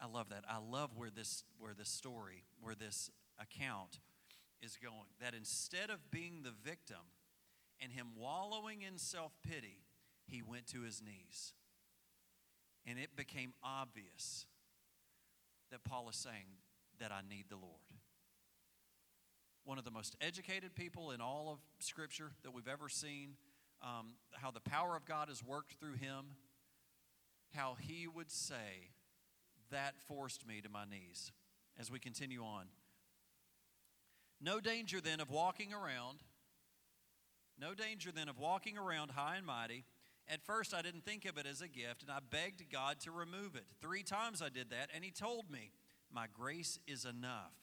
I 0.00 0.06
love 0.06 0.28
that. 0.30 0.44
I 0.48 0.58
love 0.58 0.90
where 0.96 1.10
this 1.10 1.44
where 1.58 1.72
this 1.72 1.88
story, 1.88 2.44
where 2.60 2.74
this 2.74 3.10
account 3.40 4.00
is 4.60 4.76
going. 4.76 5.08
That 5.20 5.34
instead 5.34 5.88
of 5.90 6.10
being 6.10 6.42
the 6.42 6.50
victim 6.50 6.98
and 7.80 7.92
him 7.92 8.08
wallowing 8.16 8.82
in 8.82 8.98
self-pity, 8.98 9.84
he 10.26 10.42
went 10.42 10.66
to 10.68 10.82
his 10.82 11.02
knees. 11.02 11.54
And 12.86 12.98
it 12.98 13.16
became 13.16 13.52
obvious 13.62 14.46
that 15.70 15.84
Paul 15.84 16.08
is 16.08 16.16
saying 16.16 16.60
that 17.00 17.12
I 17.12 17.20
need 17.28 17.46
the 17.48 17.56
Lord. 17.56 17.74
One 19.64 19.78
of 19.78 19.84
the 19.84 19.90
most 19.90 20.16
educated 20.20 20.74
people 20.74 21.10
in 21.10 21.20
all 21.20 21.50
of 21.52 21.58
Scripture 21.84 22.30
that 22.44 22.52
we've 22.52 22.68
ever 22.68 22.88
seen, 22.88 23.30
um, 23.82 24.12
how 24.32 24.52
the 24.52 24.60
power 24.60 24.94
of 24.94 25.04
God 25.04 25.28
has 25.28 25.42
worked 25.42 25.72
through 25.80 25.94
him, 25.94 26.36
how 27.52 27.76
he 27.80 28.06
would 28.06 28.30
say, 28.30 28.92
That 29.70 29.94
forced 30.06 30.46
me 30.46 30.60
to 30.60 30.68
my 30.68 30.84
knees. 30.84 31.32
As 31.78 31.90
we 31.90 31.98
continue 31.98 32.42
on. 32.42 32.66
No 34.40 34.60
danger 34.60 35.00
then 35.00 35.20
of 35.20 35.30
walking 35.30 35.72
around, 35.74 36.22
no 37.60 37.74
danger 37.74 38.10
then 38.12 38.28
of 38.28 38.38
walking 38.38 38.78
around 38.78 39.12
high 39.12 39.36
and 39.36 39.46
mighty 39.46 39.84
at 40.28 40.42
first, 40.42 40.74
I 40.74 40.82
didn't 40.82 41.04
think 41.04 41.24
of 41.24 41.38
it 41.38 41.46
as 41.46 41.60
a 41.60 41.68
gift, 41.68 42.02
and 42.02 42.10
I 42.10 42.18
begged 42.18 42.70
God 42.72 42.98
to 43.00 43.12
remove 43.12 43.54
it. 43.54 43.64
Three 43.80 44.02
times 44.02 44.42
I 44.42 44.48
did 44.48 44.70
that, 44.70 44.90
and 44.92 45.04
He 45.04 45.10
told 45.12 45.50
me, 45.50 45.70
My 46.12 46.26
grace 46.32 46.78
is 46.86 47.04
enough. 47.04 47.54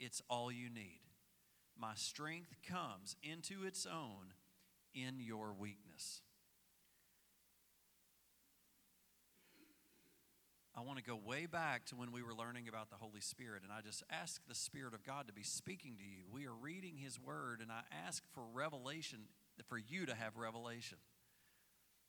It's 0.00 0.20
all 0.28 0.50
you 0.50 0.70
need. 0.70 1.02
My 1.78 1.94
strength 1.94 2.56
comes 2.68 3.16
into 3.22 3.64
its 3.64 3.86
own 3.86 4.34
in 4.92 5.20
your 5.20 5.52
weakness. 5.52 6.22
I 10.76 10.80
want 10.80 10.98
to 10.98 11.04
go 11.04 11.16
way 11.16 11.46
back 11.46 11.86
to 11.86 11.96
when 11.96 12.10
we 12.10 12.22
were 12.22 12.34
learning 12.34 12.66
about 12.68 12.90
the 12.90 12.96
Holy 12.96 13.20
Spirit, 13.20 13.62
and 13.62 13.72
I 13.72 13.80
just 13.80 14.02
ask 14.10 14.40
the 14.48 14.54
Spirit 14.54 14.92
of 14.92 15.04
God 15.04 15.28
to 15.28 15.32
be 15.32 15.44
speaking 15.44 15.96
to 15.98 16.04
you. 16.04 16.24
We 16.32 16.46
are 16.46 16.54
reading 16.54 16.96
His 16.96 17.20
Word, 17.20 17.60
and 17.60 17.70
I 17.70 17.82
ask 18.06 18.24
for 18.34 18.42
revelation, 18.52 19.20
for 19.68 19.78
you 19.78 20.06
to 20.06 20.14
have 20.14 20.36
revelation 20.36 20.98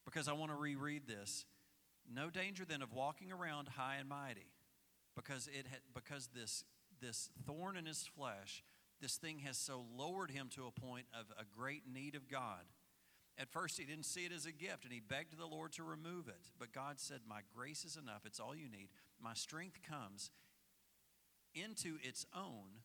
because 0.05 0.27
I 0.27 0.33
want 0.33 0.51
to 0.51 0.55
reread 0.55 1.07
this. 1.07 1.45
No 2.11 2.29
danger 2.29 2.63
then 2.65 2.81
of 2.81 2.93
walking 2.93 3.31
around 3.31 3.69
high 3.69 3.95
and 3.99 4.07
mighty, 4.07 4.51
because 5.15 5.47
it 5.47 5.65
had, 5.67 5.79
because 5.93 6.29
this 6.33 6.63
this 7.01 7.29
thorn 7.45 7.75
in 7.75 7.85
his 7.85 8.07
flesh, 8.15 8.63
this 9.01 9.17
thing 9.17 9.39
has 9.39 9.57
so 9.57 9.83
lowered 9.97 10.31
him 10.31 10.49
to 10.55 10.67
a 10.67 10.71
point 10.71 11.07
of 11.19 11.25
a 11.37 11.43
great 11.43 11.83
need 11.91 12.15
of 12.15 12.29
God. 12.29 12.63
At 13.37 13.49
first, 13.49 13.77
he 13.77 13.83
didn't 13.83 14.05
see 14.05 14.25
it 14.25 14.31
as 14.31 14.45
a 14.45 14.51
gift, 14.51 14.85
and 14.85 14.93
he 14.93 15.01
begged 15.01 15.37
the 15.37 15.45
Lord 15.45 15.73
to 15.73 15.83
remove 15.83 16.29
it. 16.29 16.51
But 16.57 16.71
God 16.71 16.99
said, 16.99 17.21
"My 17.27 17.41
grace 17.53 17.83
is 17.83 17.97
enough; 17.97 18.25
it's 18.25 18.39
all 18.39 18.55
you 18.55 18.69
need. 18.69 18.89
My 19.19 19.33
strength 19.33 19.81
comes 19.83 20.31
into 21.53 21.97
its 22.01 22.25
own 22.33 22.83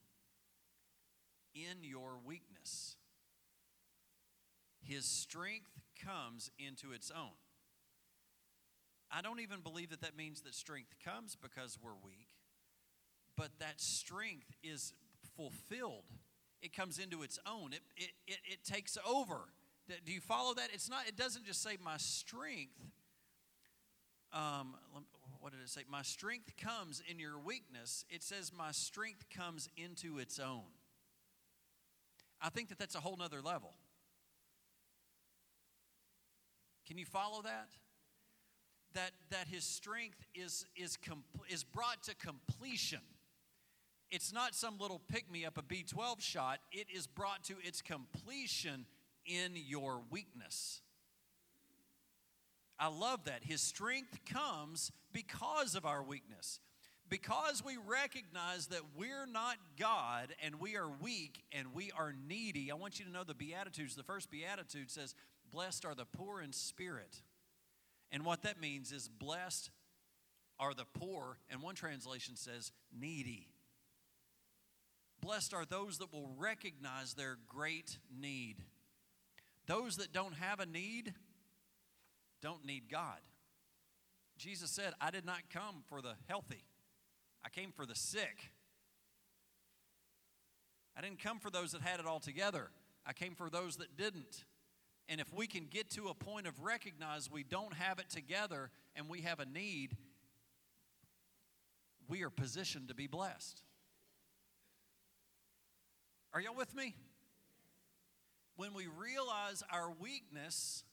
in 1.55 1.83
your 1.83 2.19
weakness." 2.19 2.97
His 4.83 5.05
strength 5.05 5.79
comes 5.95 6.51
into 6.59 6.93
its 6.93 7.11
own. 7.11 7.37
I 9.11 9.23
don't 9.23 9.41
even 9.41 9.61
believe 9.61 9.91
that 9.91 10.01
that 10.01 10.17
means 10.17 10.43
that 10.43 10.55
strength 10.55 10.95
comes 11.05 11.37
because 11.37 11.79
we're 11.81 11.95
weak, 11.95 12.29
but 13.37 13.59
that 13.59 13.81
strength 13.81 14.57
is 14.63 14.95
fulfilled. 15.37 16.11
It 16.63 16.73
comes 16.73 16.99
into 16.99 17.23
its 17.23 17.39
own. 17.47 17.73
It, 17.73 17.83
it, 17.97 18.11
it, 18.27 18.39
it 18.45 18.65
takes 18.65 18.97
over. 19.07 19.53
Do 20.05 20.13
you 20.13 20.21
follow 20.21 20.55
that? 20.55 20.69
It's 20.73 20.89
not. 20.89 21.09
It 21.09 21.17
doesn't 21.17 21.45
just 21.45 21.63
say 21.63 21.77
my 21.83 21.97
strength. 21.97 22.79
Um, 24.33 24.75
what 25.41 25.53
did 25.53 25.61
it 25.63 25.69
say? 25.69 25.83
My 25.91 26.03
strength 26.03 26.53
comes 26.57 27.03
in 27.11 27.19
your 27.19 27.39
weakness. 27.39 28.05
It 28.09 28.23
says 28.23 28.53
my 28.57 28.71
strength 28.71 29.25
comes 29.35 29.69
into 29.77 30.19
its 30.19 30.39
own. 30.39 30.63
I 32.41 32.51
think 32.51 32.69
that 32.69 32.79
that's 32.79 32.95
a 32.95 33.01
whole 33.01 33.17
nother 33.17 33.43
level. 33.43 33.75
Can 36.87 36.99
you 36.99 37.07
follow 37.07 37.43
that? 37.43 37.69
That, 38.95 39.11
that 39.31 39.47
his 39.47 39.65
strength 39.65 40.25
is, 40.35 40.67
is, 40.75 40.97
com- 40.97 41.25
is 41.49 41.63
brought 41.63 42.03
to 42.05 42.15
completion. 42.15 43.01
It's 44.11 44.33
not 44.33 44.55
some 44.55 44.79
little 44.79 45.01
pick 45.09 45.31
me 45.31 45.45
up, 45.45 45.57
a 45.57 45.63
B12 45.63 46.21
shot. 46.21 46.59
It 46.73 46.89
is 46.93 47.07
brought 47.07 47.45
to 47.45 47.55
its 47.63 47.81
completion 47.81 48.87
in 49.31 49.53
your 49.55 50.01
weakness. 50.11 50.81
I 52.79 52.89
love 52.89 53.25
that. 53.25 53.45
His 53.45 53.61
strength 53.61 54.19
comes 54.25 54.91
because 55.13 55.75
of 55.75 55.85
our 55.85 56.03
weakness. 56.03 56.61
Because 57.09 57.63
we 57.65 57.77
recognize 57.77 58.69
that 58.69 58.83
we're 58.97 59.27
not 59.27 59.57
God 59.79 60.29
and 60.43 60.61
we 60.61 60.77
are 60.77 60.89
weak 60.89 61.43
and 61.53 61.75
we 61.75 61.91
are 61.91 62.15
needy. 62.29 62.71
I 62.71 62.75
want 62.75 62.99
you 62.99 63.05
to 63.05 63.11
know 63.11 63.25
the 63.25 63.35
Beatitudes. 63.35 63.97
The 63.97 64.03
first 64.03 64.31
Beatitude 64.31 64.91
says, 64.91 65.15
Blessed 65.51 65.85
are 65.85 65.95
the 65.95 66.05
poor 66.05 66.41
in 66.41 66.53
spirit. 66.53 67.23
And 68.13 68.25
what 68.25 68.43
that 68.43 68.61
means 68.61 68.93
is 68.93 69.09
blessed 69.09 69.71
are 70.59 70.75
the 70.75 70.85
poor, 70.99 71.39
and 71.49 71.63
one 71.63 71.75
translation 71.75 72.37
says 72.37 72.71
needy. 72.97 73.49
Blessed 75.21 75.55
are 75.55 75.65
those 75.65 75.99
that 75.99 76.13
will 76.13 76.31
recognize 76.39 77.15
their 77.15 77.39
great 77.49 77.99
need. 78.15 78.57
Those 79.71 79.99
that 79.99 80.13
don't 80.13 80.35
have 80.35 80.59
a 80.59 80.67
need 80.67 81.15
don't 82.43 82.67
need 82.67 82.91
God. 82.91 83.21
Jesus 84.37 84.69
said, 84.69 84.95
I 85.01 85.13
did 85.13 85.25
not 85.25 85.43
come 85.49 85.85
for 85.89 86.03
the 86.03 86.15
healthy, 86.27 86.65
I 87.45 87.51
came 87.51 87.71
for 87.71 87.87
the 87.87 87.95
sick. 87.95 88.51
I 90.97 91.01
didn't 91.01 91.23
come 91.23 91.39
for 91.39 91.51
those 91.51 91.71
that 91.71 91.83
had 91.83 92.01
it 92.01 92.07
all 92.07 92.19
together, 92.19 92.73
I 93.07 93.13
came 93.13 93.37
for 93.37 93.49
those 93.49 93.77
that 93.77 93.97
didn't. 93.97 94.45
And 95.09 95.21
if 95.21 95.33
we 95.33 95.47
can 95.47 95.67
get 95.71 95.89
to 95.91 96.09
a 96.09 96.15
point 96.15 96.49
of 96.49 96.59
recognize 96.61 97.31
we 97.31 97.45
don't 97.45 97.75
have 97.75 98.01
it 98.01 98.11
together 98.11 98.73
and 98.97 99.09
we 99.09 99.21
have 99.21 99.39
a 99.39 99.47
need, 99.47 99.97
we 102.09 102.25
are 102.25 102.31
positioned 102.31 102.89
to 102.89 102.95
be 102.95 103.07
blessed. 103.07 103.63
Are 106.35 106.41
y'all 106.41 106.57
with 106.57 106.75
me? 106.75 106.97
When 108.61 108.75
we 108.75 108.89
realize 108.89 109.63
our 109.73 109.91
weakness, 109.91 110.85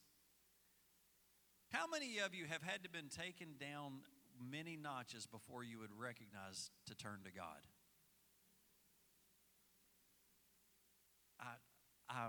how 1.73 1.83
many 1.91 2.19
of 2.19 2.33
you 2.33 2.45
have 2.45 2.63
had 2.63 2.83
to 2.83 2.89
been 2.89 3.09
taken 3.09 3.55
down 3.59 4.03
many 4.39 4.77
notches 4.77 5.25
before 5.25 5.65
you 5.65 5.79
would 5.79 5.91
recognize 5.99 6.71
to 6.85 6.95
turn 6.95 7.19
to 7.25 7.31
God? 7.33 7.67
I, 11.41 11.55
I 12.09 12.27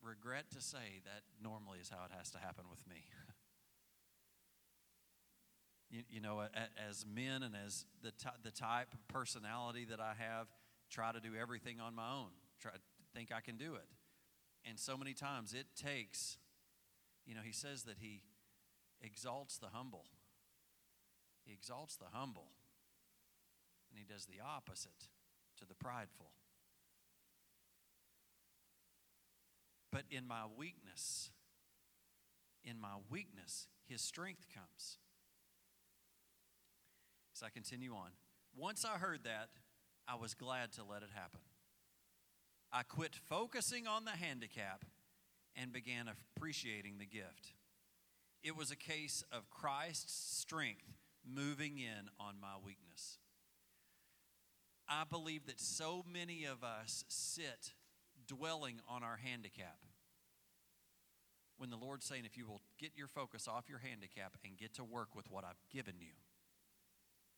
regret 0.00 0.52
to 0.52 0.60
say 0.60 1.02
that 1.06 1.22
normally 1.42 1.80
is 1.80 1.88
how 1.88 2.04
it 2.04 2.12
has 2.16 2.30
to 2.30 2.38
happen 2.38 2.66
with 2.70 2.86
me. 2.88 3.02
you, 5.90 6.02
you, 6.08 6.20
know, 6.20 6.44
as 6.88 7.04
men 7.04 7.42
and 7.42 7.56
as 7.66 7.84
the, 8.00 8.12
the 8.44 8.52
type 8.52 8.94
of 8.94 9.08
personality 9.08 9.86
that 9.90 9.98
I 9.98 10.12
have, 10.16 10.46
try 10.88 11.10
to 11.10 11.18
do 11.18 11.30
everything 11.34 11.80
on 11.80 11.96
my 11.96 12.12
own, 12.12 12.30
try 12.60 12.70
think 13.12 13.30
I 13.36 13.40
can 13.40 13.56
do 13.56 13.74
it. 13.74 13.88
And 14.68 14.78
so 14.78 14.96
many 14.96 15.14
times 15.14 15.54
it 15.54 15.66
takes, 15.74 16.36
you 17.26 17.34
know, 17.34 17.40
he 17.44 17.52
says 17.52 17.84
that 17.84 17.96
he 18.00 18.22
exalts 19.02 19.58
the 19.58 19.68
humble. 19.72 20.04
He 21.44 21.52
exalts 21.52 21.96
the 21.96 22.06
humble. 22.12 22.48
And 23.90 23.98
he 23.98 24.04
does 24.04 24.26
the 24.26 24.44
opposite 24.44 25.08
to 25.58 25.66
the 25.66 25.74
prideful. 25.74 26.30
But 29.90 30.04
in 30.10 30.26
my 30.26 30.42
weakness, 30.56 31.30
in 32.62 32.80
my 32.80 32.96
weakness, 33.10 33.66
his 33.88 34.00
strength 34.00 34.46
comes. 34.54 34.98
As 37.34 37.42
I 37.42 37.48
continue 37.48 37.92
on, 37.94 38.10
once 38.56 38.84
I 38.84 38.98
heard 38.98 39.24
that, 39.24 39.48
I 40.06 40.14
was 40.14 40.34
glad 40.34 40.72
to 40.72 40.84
let 40.84 41.02
it 41.02 41.10
happen. 41.14 41.40
I 42.72 42.82
quit 42.84 43.16
focusing 43.28 43.86
on 43.86 44.04
the 44.04 44.12
handicap 44.12 44.84
and 45.56 45.72
began 45.72 46.06
appreciating 46.36 46.98
the 46.98 47.06
gift. 47.06 47.54
It 48.42 48.56
was 48.56 48.70
a 48.70 48.76
case 48.76 49.24
of 49.32 49.50
Christ's 49.50 50.38
strength 50.38 50.94
moving 51.24 51.78
in 51.78 52.08
on 52.18 52.36
my 52.40 52.54
weakness. 52.64 53.18
I 54.88 55.04
believe 55.08 55.46
that 55.46 55.60
so 55.60 56.04
many 56.10 56.44
of 56.44 56.64
us 56.64 57.04
sit 57.08 57.72
dwelling 58.26 58.80
on 58.88 59.02
our 59.02 59.16
handicap. 59.16 59.78
When 61.58 61.70
the 61.70 61.76
Lord's 61.76 62.06
saying, 62.06 62.24
if 62.24 62.38
you 62.38 62.46
will 62.46 62.62
get 62.78 62.92
your 62.96 63.08
focus 63.08 63.46
off 63.46 63.68
your 63.68 63.80
handicap 63.80 64.36
and 64.44 64.56
get 64.56 64.74
to 64.74 64.84
work 64.84 65.14
with 65.14 65.30
what 65.30 65.44
I've 65.44 65.60
given 65.70 65.94
you, 66.00 66.14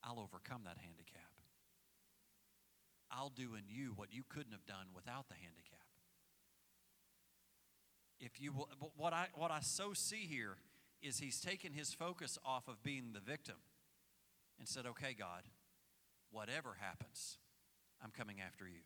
I'll 0.05 0.21
overcome 0.21 0.63
that 0.65 0.79
handicap. 0.79 1.33
I'll 3.13 3.29
do 3.29 3.55
in 3.55 3.65
you 3.69 3.93
what 3.95 4.13
you 4.13 4.23
couldn't 4.29 4.53
have 4.53 4.67
done 4.67 4.87
without 4.95 5.29
the 5.29 5.35
handicap. 5.35 5.87
If 8.19 8.41
you 8.41 8.53
will, 8.53 8.69
what 8.97 9.13
I 9.13 9.27
what 9.35 9.51
I 9.51 9.61
so 9.61 9.93
see 9.93 10.27
here 10.29 10.57
is 11.03 11.19
he's 11.19 11.41
taken 11.41 11.73
his 11.73 11.93
focus 11.93 12.39
off 12.45 12.69
of 12.69 12.83
being 12.83 13.13
the 13.13 13.21
victim 13.21 13.57
and 14.59 14.67
said, 14.67 14.87
"Okay, 14.87 15.13
God, 15.13 15.43
whatever 16.31 16.77
happens, 16.81 17.39
I'm 18.03 18.11
coming 18.11 18.41
after 18.41 18.67
you." 18.67 18.83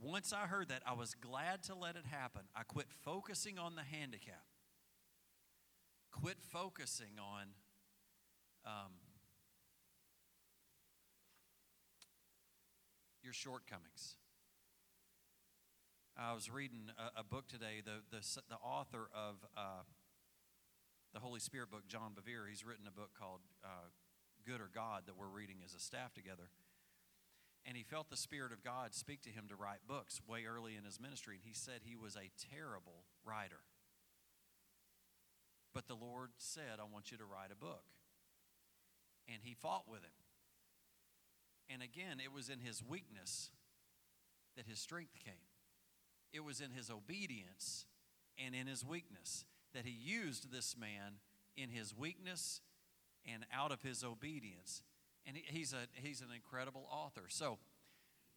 Once 0.00 0.32
I 0.32 0.46
heard 0.46 0.68
that, 0.68 0.82
I 0.86 0.94
was 0.94 1.14
glad 1.14 1.62
to 1.64 1.74
let 1.74 1.96
it 1.96 2.06
happen. 2.06 2.42
I 2.54 2.62
quit 2.62 2.86
focusing 3.04 3.58
on 3.58 3.74
the 3.74 3.82
handicap. 3.82 4.44
Quit 6.10 6.38
focusing 6.40 7.18
on 7.18 7.48
um, 8.64 8.92
your 13.22 13.32
shortcomings. 13.32 14.16
I 16.16 16.34
was 16.34 16.50
reading 16.50 16.90
a, 16.98 17.20
a 17.20 17.24
book 17.24 17.48
today. 17.48 17.82
The, 17.84 18.02
the, 18.10 18.22
the 18.48 18.56
author 18.62 19.08
of 19.14 19.36
uh, 19.56 19.84
the 21.14 21.20
Holy 21.20 21.40
Spirit 21.40 21.70
book, 21.70 21.88
John 21.88 22.12
Bevere, 22.12 22.48
he's 22.48 22.64
written 22.64 22.86
a 22.86 22.92
book 22.92 23.10
called 23.18 23.40
uh, 23.64 23.88
Good 24.46 24.60
or 24.60 24.70
God 24.72 25.04
that 25.06 25.16
we're 25.16 25.28
reading 25.32 25.58
as 25.64 25.74
a 25.74 25.80
staff 25.80 26.12
together. 26.12 26.50
And 27.66 27.76
he 27.76 27.82
felt 27.82 28.08
the 28.08 28.16
Spirit 28.16 28.52
of 28.52 28.64
God 28.64 28.94
speak 28.94 29.20
to 29.22 29.30
him 29.30 29.44
to 29.48 29.56
write 29.56 29.86
books 29.86 30.20
way 30.26 30.44
early 30.48 30.76
in 30.76 30.84
his 30.84 30.98
ministry. 31.00 31.36
And 31.36 31.44
he 31.44 31.54
said 31.54 31.80
he 31.84 31.96
was 31.96 32.16
a 32.16 32.32
terrible 32.52 33.04
writer. 33.24 33.64
But 35.74 35.86
the 35.86 35.94
Lord 35.94 36.30
said, 36.36 36.80
I 36.80 36.90
want 36.90 37.12
you 37.12 37.18
to 37.18 37.24
write 37.24 37.52
a 37.52 37.56
book. 37.56 37.84
And 39.28 39.38
he 39.42 39.54
fought 39.54 39.84
with 39.88 40.00
him. 40.00 40.19
And 41.72 41.82
again, 41.82 42.18
it 42.22 42.32
was 42.32 42.48
in 42.48 42.58
his 42.58 42.82
weakness 42.86 43.50
that 44.56 44.66
his 44.66 44.78
strength 44.78 45.14
came. 45.24 45.34
It 46.32 46.44
was 46.44 46.60
in 46.60 46.72
his 46.72 46.90
obedience 46.90 47.86
and 48.44 48.54
in 48.54 48.66
his 48.66 48.84
weakness 48.84 49.44
that 49.74 49.84
he 49.84 49.92
used 49.92 50.52
this 50.52 50.76
man 50.76 51.20
in 51.56 51.70
his 51.70 51.96
weakness 51.96 52.60
and 53.30 53.44
out 53.54 53.70
of 53.70 53.82
his 53.82 54.02
obedience. 54.02 54.82
And 55.26 55.36
he's, 55.36 55.72
a, 55.72 55.86
he's 55.94 56.20
an 56.20 56.28
incredible 56.34 56.88
author. 56.90 57.24
So 57.28 57.58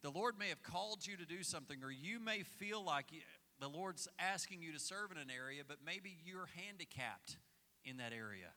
the 0.02 0.10
Lord 0.10 0.38
may 0.38 0.48
have 0.50 0.62
called 0.62 1.06
you 1.06 1.16
to 1.16 1.24
do 1.24 1.42
something, 1.42 1.78
or 1.82 1.90
you 1.90 2.20
may 2.20 2.42
feel 2.42 2.84
like 2.84 3.06
the 3.60 3.68
Lord's 3.68 4.06
asking 4.18 4.62
you 4.62 4.72
to 4.72 4.78
serve 4.78 5.10
in 5.10 5.18
an 5.18 5.30
area, 5.30 5.62
but 5.66 5.78
maybe 5.84 6.16
you're 6.24 6.48
handicapped 6.66 7.38
in 7.84 7.96
that 7.96 8.12
area. 8.12 8.52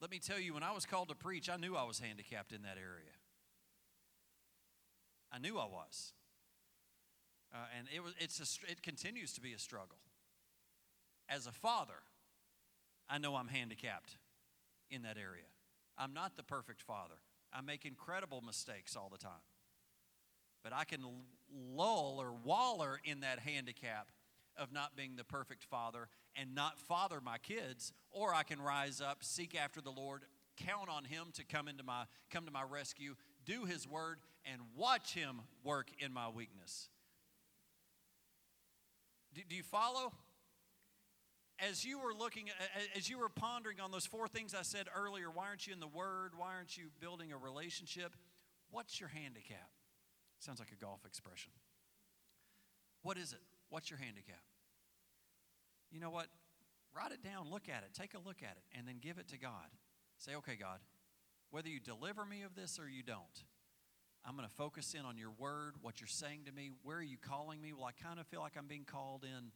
Let 0.00 0.10
me 0.10 0.18
tell 0.18 0.38
you, 0.38 0.54
when 0.54 0.62
I 0.62 0.72
was 0.72 0.84
called 0.84 1.08
to 1.08 1.14
preach, 1.14 1.48
I 1.48 1.56
knew 1.56 1.74
I 1.74 1.84
was 1.84 1.98
handicapped 1.98 2.52
in 2.52 2.62
that 2.62 2.76
area. 2.76 3.12
I 5.32 5.38
knew 5.38 5.58
I 5.58 5.64
was. 5.64 6.12
Uh, 7.54 7.66
and 7.78 7.88
it, 7.94 8.02
was, 8.02 8.12
it's 8.18 8.40
a, 8.40 8.70
it 8.70 8.82
continues 8.82 9.32
to 9.34 9.40
be 9.40 9.52
a 9.52 9.58
struggle. 9.58 9.98
As 11.28 11.46
a 11.46 11.52
father, 11.52 12.02
I 13.08 13.18
know 13.18 13.36
I'm 13.36 13.48
handicapped 13.48 14.16
in 14.90 15.02
that 15.02 15.16
area. 15.16 15.48
I'm 15.96 16.12
not 16.12 16.36
the 16.36 16.42
perfect 16.42 16.82
father. 16.82 17.14
I 17.52 17.62
make 17.62 17.84
incredible 17.84 18.42
mistakes 18.44 18.96
all 18.96 19.08
the 19.10 19.18
time. 19.18 19.32
But 20.62 20.72
I 20.74 20.84
can 20.84 21.00
lull 21.74 22.18
or 22.20 22.32
waller 22.32 23.00
in 23.04 23.20
that 23.20 23.38
handicap 23.38 24.10
of 24.58 24.72
not 24.72 24.96
being 24.96 25.16
the 25.16 25.24
perfect 25.24 25.64
father 25.64 26.08
and 26.36 26.54
not 26.54 26.78
father 26.78 27.20
my 27.20 27.38
kids, 27.38 27.92
or 28.10 28.34
I 28.34 28.42
can 28.42 28.60
rise 28.60 29.00
up, 29.00 29.24
seek 29.24 29.56
after 29.56 29.80
the 29.80 29.90
Lord, 29.90 30.22
count 30.56 30.88
on 30.88 31.04
him 31.04 31.28
to 31.34 31.44
come 31.44 31.68
into 31.68 31.82
my 31.82 32.04
come 32.30 32.46
to 32.46 32.52
my 32.52 32.62
rescue, 32.62 33.14
do 33.44 33.64
his 33.64 33.86
word 33.86 34.18
and 34.50 34.60
watch 34.76 35.14
him 35.14 35.40
work 35.64 35.88
in 35.98 36.12
my 36.12 36.28
weakness. 36.28 36.88
Do, 39.34 39.42
do 39.48 39.56
you 39.56 39.62
follow? 39.62 40.12
As 41.58 41.86
you 41.86 41.98
were 41.98 42.12
looking, 42.12 42.50
as 42.96 43.08
you 43.08 43.18
were 43.18 43.30
pondering 43.30 43.80
on 43.80 43.90
those 43.90 44.04
four 44.04 44.28
things 44.28 44.54
I 44.54 44.60
said 44.60 44.88
earlier, 44.94 45.30
why 45.30 45.46
aren't 45.48 45.66
you 45.66 45.72
in 45.72 45.80
the 45.80 45.86
Word? 45.86 46.32
Why 46.36 46.54
aren't 46.54 46.76
you 46.76 46.88
building 47.00 47.32
a 47.32 47.38
relationship? 47.38 48.14
What's 48.70 49.00
your 49.00 49.08
handicap? 49.08 49.70
Sounds 50.38 50.58
like 50.58 50.70
a 50.70 50.84
golf 50.84 51.06
expression. 51.06 51.52
What 53.02 53.16
is 53.16 53.32
it? 53.32 53.40
What's 53.70 53.90
your 53.90 53.98
handicap? 53.98 54.42
You 55.90 56.00
know 56.00 56.10
what? 56.10 56.26
Write 56.94 57.12
it 57.12 57.22
down, 57.22 57.50
look 57.50 57.68
at 57.68 57.82
it, 57.82 57.90
take 57.92 58.14
a 58.14 58.18
look 58.18 58.42
at 58.42 58.56
it, 58.56 58.64
and 58.76 58.88
then 58.88 58.96
give 59.00 59.18
it 59.18 59.28
to 59.28 59.38
God. 59.38 59.68
Say, 60.18 60.34
okay, 60.36 60.56
God, 60.56 60.78
whether 61.50 61.68
you 61.68 61.78
deliver 61.78 62.24
me 62.24 62.42
of 62.42 62.54
this 62.54 62.78
or 62.78 62.88
you 62.88 63.02
don't, 63.02 63.44
I'm 64.24 64.34
going 64.34 64.48
to 64.48 64.54
focus 64.54 64.94
in 64.94 65.04
on 65.04 65.18
your 65.18 65.30
word, 65.38 65.74
what 65.82 66.00
you're 66.00 66.08
saying 66.08 66.46
to 66.46 66.52
me. 66.52 66.70
Where 66.82 66.96
are 66.96 67.02
you 67.02 67.18
calling 67.18 67.60
me? 67.60 67.72
Well, 67.72 67.84
I 67.84 67.92
kind 67.92 68.18
of 68.18 68.26
feel 68.26 68.40
like 68.40 68.56
I'm 68.58 68.66
being 68.66 68.84
called 68.84 69.24
in 69.24 69.52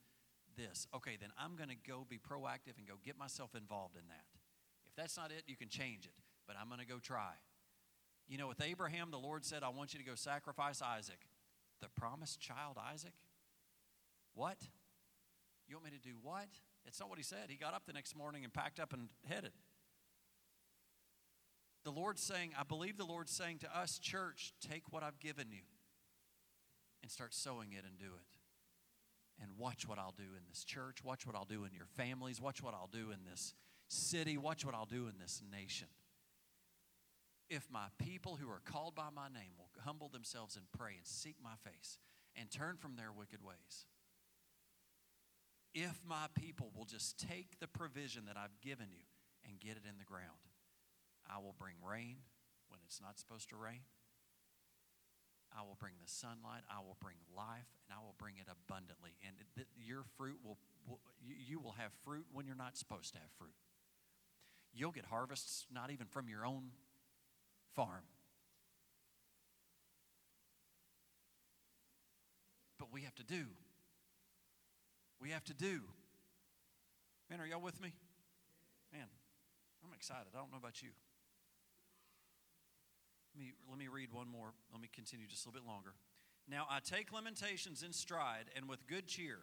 this. 0.56 0.86
Okay, 0.94 1.16
then 1.20 1.30
I'm 1.38 1.56
going 1.56 1.70
to 1.70 1.76
go 1.88 2.06
be 2.08 2.18
proactive 2.18 2.78
and 2.78 2.86
go 2.86 2.94
get 3.04 3.18
myself 3.18 3.54
involved 3.56 3.96
in 3.96 4.06
that. 4.08 4.24
If 4.86 4.94
that's 4.94 5.16
not 5.16 5.32
it, 5.32 5.44
you 5.46 5.56
can 5.56 5.68
change 5.68 6.04
it, 6.04 6.14
but 6.46 6.56
I'm 6.60 6.68
going 6.68 6.80
to 6.80 6.86
go 6.86 6.98
try. 6.98 7.32
You 8.28 8.38
know, 8.38 8.46
with 8.46 8.62
Abraham, 8.62 9.10
the 9.10 9.18
Lord 9.18 9.44
said, 9.44 9.64
I 9.64 9.70
want 9.70 9.92
you 9.92 9.98
to 9.98 10.06
go 10.06 10.14
sacrifice 10.14 10.80
Isaac. 10.82 11.26
The 11.80 11.88
promised 11.88 12.38
child, 12.38 12.76
Isaac? 12.92 13.14
What? 14.34 14.58
You 15.70 15.76
want 15.76 15.84
me 15.84 15.92
to 15.92 16.08
do 16.08 16.16
what? 16.20 16.48
It's 16.84 16.98
not 16.98 17.08
what 17.08 17.18
he 17.18 17.22
said. 17.22 17.46
He 17.48 17.54
got 17.54 17.74
up 17.74 17.86
the 17.86 17.92
next 17.92 18.16
morning 18.16 18.42
and 18.42 18.52
packed 18.52 18.80
up 18.80 18.92
and 18.92 19.08
headed. 19.24 19.52
The 21.84 21.92
Lord's 21.92 22.20
saying, 22.20 22.50
I 22.58 22.64
believe 22.64 22.98
the 22.98 23.04
Lord's 23.04 23.30
saying 23.30 23.58
to 23.58 23.78
us, 23.78 24.00
church, 24.00 24.52
take 24.60 24.82
what 24.90 25.04
I've 25.04 25.20
given 25.20 25.46
you 25.52 25.62
and 27.02 27.10
start 27.10 27.34
sowing 27.34 27.72
it 27.72 27.84
and 27.86 27.96
do 27.96 28.06
it. 28.06 28.36
And 29.40 29.52
watch 29.56 29.86
what 29.86 29.98
I'll 29.98 30.14
do 30.16 30.24
in 30.36 30.42
this 30.48 30.64
church. 30.64 31.04
Watch 31.04 31.24
what 31.24 31.36
I'll 31.36 31.44
do 31.44 31.64
in 31.64 31.72
your 31.72 31.86
families. 31.86 32.40
Watch 32.40 32.60
what 32.60 32.74
I'll 32.74 32.90
do 32.90 33.12
in 33.12 33.20
this 33.30 33.54
city. 33.86 34.36
Watch 34.36 34.66
what 34.66 34.74
I'll 34.74 34.86
do 34.86 35.06
in 35.06 35.18
this 35.20 35.40
nation. 35.52 35.86
If 37.48 37.68
my 37.70 37.86
people 37.96 38.38
who 38.42 38.50
are 38.50 38.60
called 38.64 38.96
by 38.96 39.08
my 39.14 39.28
name 39.28 39.52
will 39.56 39.70
humble 39.84 40.08
themselves 40.08 40.56
and 40.56 40.66
pray 40.76 40.94
and 40.96 41.06
seek 41.06 41.36
my 41.40 41.54
face 41.64 41.98
and 42.34 42.50
turn 42.50 42.76
from 42.76 42.96
their 42.96 43.12
wicked 43.12 43.42
ways, 43.42 43.86
if 45.74 46.00
my 46.06 46.26
people 46.34 46.70
will 46.76 46.84
just 46.84 47.18
take 47.18 47.58
the 47.60 47.68
provision 47.68 48.24
that 48.26 48.36
I've 48.36 48.60
given 48.60 48.86
you 48.90 49.04
and 49.46 49.60
get 49.60 49.72
it 49.72 49.88
in 49.88 49.98
the 49.98 50.04
ground, 50.04 50.50
I 51.28 51.38
will 51.38 51.54
bring 51.58 51.74
rain 51.82 52.16
when 52.68 52.80
it's 52.84 53.00
not 53.00 53.18
supposed 53.18 53.50
to 53.50 53.56
rain. 53.56 53.86
I 55.56 55.62
will 55.62 55.76
bring 55.78 55.94
the 56.00 56.08
sunlight. 56.08 56.62
I 56.70 56.78
will 56.78 56.96
bring 57.00 57.16
life, 57.36 57.66
and 57.86 57.98
I 57.98 58.02
will 58.02 58.14
bring 58.18 58.34
it 58.38 58.46
abundantly. 58.46 59.10
And 59.26 59.34
your 59.76 60.04
fruit 60.16 60.38
will, 60.44 60.58
will 60.86 61.00
you 61.26 61.58
will 61.58 61.74
have 61.78 61.92
fruit 62.04 62.26
when 62.32 62.46
you're 62.46 62.54
not 62.54 62.76
supposed 62.76 63.12
to 63.14 63.18
have 63.18 63.30
fruit. 63.36 63.54
You'll 64.72 64.92
get 64.92 65.06
harvests 65.06 65.66
not 65.72 65.90
even 65.90 66.06
from 66.06 66.28
your 66.28 66.46
own 66.46 66.70
farm. 67.74 68.04
But 72.78 72.92
we 72.92 73.02
have 73.02 73.14
to 73.16 73.24
do. 73.24 73.46
We 75.20 75.30
have 75.30 75.44
to 75.44 75.54
do. 75.54 75.80
Man, 77.28 77.40
are 77.40 77.46
y'all 77.46 77.60
with 77.60 77.80
me? 77.80 77.92
Man, 78.92 79.06
I'm 79.84 79.92
excited. 79.94 80.28
I 80.34 80.38
don't 80.38 80.50
know 80.50 80.58
about 80.58 80.82
you. 80.82 80.90
Let 83.34 83.44
me, 83.44 83.52
let 83.68 83.78
me 83.78 83.88
read 83.88 84.12
one 84.12 84.28
more. 84.28 84.52
Let 84.72 84.80
me 84.80 84.88
continue 84.92 85.26
just 85.26 85.44
a 85.44 85.48
little 85.48 85.62
bit 85.62 85.68
longer. 85.68 85.94
Now 86.48 86.66
I 86.68 86.80
take 86.80 87.12
limitations 87.12 87.82
in 87.82 87.92
stride 87.92 88.46
and 88.56 88.68
with 88.68 88.86
good 88.88 89.06
cheer. 89.06 89.38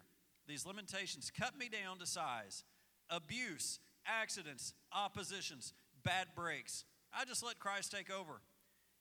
These 0.48 0.66
limitations 0.66 1.32
cut 1.32 1.58
me 1.58 1.70
down 1.70 2.00
to 2.00 2.06
size. 2.06 2.64
Abuse, 3.10 3.80
accidents, 4.06 4.74
oppositions, 4.92 5.74
bad 6.04 6.28
breaks. 6.36 6.84
I 7.14 7.24
just 7.26 7.46
let 7.46 7.60
Christ 7.60 7.92
take 7.92 8.12
over. 8.12 8.42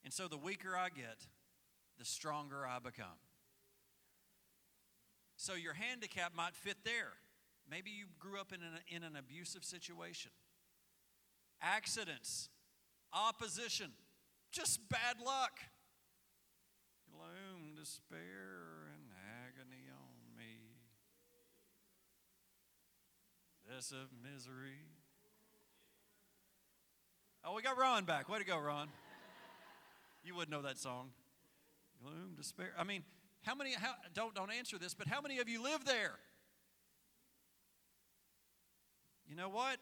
And 0.05 0.13
so 0.13 0.29
the 0.29 0.37
weaker 0.37 0.77
I 0.77 0.89
get, 0.89 1.27
the 1.99 2.05
stronger 2.05 2.65
I 2.67 2.79
become. 2.79 3.19
So 5.37 5.55
your 5.55 5.75
handicap 5.75 6.35
might 6.35 6.55
fit 6.55 6.79
there. 6.85 7.13
Maybe 7.71 7.91
you 7.91 8.07
grew 8.19 8.41
up 8.41 8.53
in 8.53 8.61
an, 8.63 8.81
in 8.89 9.03
an 9.03 9.17
abusive 9.17 9.65
situation. 9.65 10.31
Accidents, 11.61 12.49
opposition, 13.13 13.91
just 14.53 14.81
bad 14.89 15.17
luck. 15.25 15.59
Gloom, 17.11 17.75
despair, 17.79 18.93
and 18.95 19.11
agony 19.45 19.89
on 19.91 20.37
me. 20.37 20.77
This 23.69 23.91
of 23.91 24.09
misery. 24.23 24.79
Oh, 27.45 27.55
we 27.55 27.63
got 27.63 27.79
Ron 27.79 28.05
back. 28.05 28.29
Way 28.29 28.39
to 28.39 28.45
go, 28.45 28.59
Ron. 28.59 28.89
You 30.25 30.35
wouldn't 30.35 30.51
know 30.51 30.63
that 30.63 30.79
song. 30.79 31.11
Gloom, 32.03 32.35
despair. 32.37 32.73
I 32.77 32.85
mean, 32.85 33.05
how 33.47 33.55
many 33.55 33.73
how, 33.73 33.95
don't 34.13 34.35
don't 34.35 34.51
answer 34.51 34.77
this, 34.77 34.93
but 34.93 35.07
how 35.07 35.21
many 35.21 35.39
of 35.39 35.49
you 35.49 35.63
live 35.63 35.85
there? 35.85 36.19
You 39.29 39.37
know 39.37 39.49
what? 39.49 39.79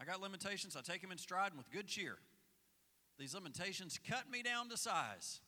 I 0.00 0.04
got 0.04 0.20
limitations. 0.20 0.76
I 0.76 0.82
take 0.82 1.02
them 1.02 1.10
in 1.10 1.18
stride 1.18 1.52
and 1.52 1.58
with 1.58 1.70
good 1.70 1.86
cheer. 1.86 2.18
These 3.18 3.34
limitations 3.34 3.98
cut 4.08 4.30
me 4.30 4.42
down 4.42 4.68
to 4.68 4.76
size. 4.76 5.40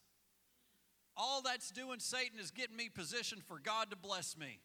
All 1.16 1.42
that's 1.42 1.70
doing, 1.70 2.00
Satan, 2.00 2.40
is 2.40 2.50
getting 2.50 2.76
me 2.76 2.88
positioned 2.88 3.44
for 3.44 3.60
God 3.62 3.90
to 3.90 3.96
bless 3.96 4.36
me. 4.36 4.58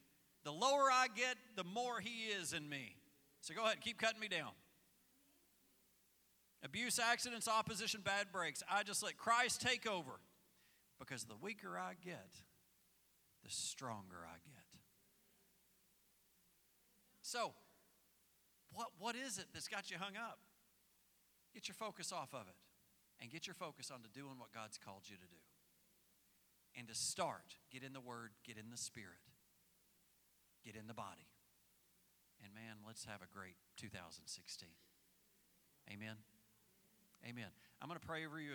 The 0.44 0.52
lower 0.52 0.90
I 0.92 1.08
get, 1.14 1.36
the 1.56 1.64
more 1.64 2.00
He 2.00 2.32
is 2.32 2.54
in 2.54 2.68
me. 2.68 2.96
So 3.42 3.54
go 3.54 3.64
ahead, 3.66 3.82
keep 3.82 4.00
cutting 4.00 4.20
me 4.20 4.28
down. 4.28 4.52
Abuse, 6.64 6.98
accidents, 6.98 7.48
opposition, 7.48 8.02
bad 8.04 8.28
breaks. 8.32 8.64
I 8.72 8.84
just 8.84 9.04
let 9.04 9.18
Christ 9.18 9.62
take 9.62 9.88
over. 9.88 10.20
Because 11.00 11.26
the 11.26 11.36
weaker 11.36 11.78
I 11.78 11.94
get, 12.04 12.30
the 13.44 13.50
stronger 13.50 14.26
I 14.26 14.38
get. 14.46 14.66
So, 17.22 17.54
what, 18.72 18.88
what 19.00 19.16
is 19.16 19.38
it 19.38 19.46
that's 19.54 19.68
got 19.68 19.90
you 19.90 19.98
hung 19.98 20.16
up? 20.16 20.40
Get 21.54 21.68
your 21.68 21.76
focus 21.76 22.12
off 22.12 22.34
of 22.34 22.48
it 22.48 22.56
and 23.22 23.32
get 23.32 23.48
your 23.48 23.56
focus 23.56 23.90
onto 23.92 24.10
doing 24.14 24.38
what 24.38 24.54
God's 24.54 24.78
called 24.78 25.04
you 25.08 25.16
to 25.16 25.26
do. 25.26 25.42
And 26.78 26.88
to 26.88 26.94
start, 26.94 27.56
get 27.72 27.84
in 27.84 27.94
the 27.94 28.02
Word, 28.02 28.32
get 28.46 28.58
in 28.58 28.70
the 28.70 28.78
Spirit, 28.78 29.24
get 30.64 30.76
in 30.76 30.88
the 30.88 30.94
body. 30.94 31.32
And 32.44 32.54
man, 32.54 32.84
let's 32.86 33.06
have 33.06 33.22
a 33.24 33.32
great 33.34 33.56
2016. 33.78 34.70
Amen. 35.90 36.16
Amen. 37.26 37.50
I'm 37.82 37.88
going 37.88 38.00
to 38.00 38.06
pray 38.06 38.26
over 38.26 38.40
you. 38.40 38.54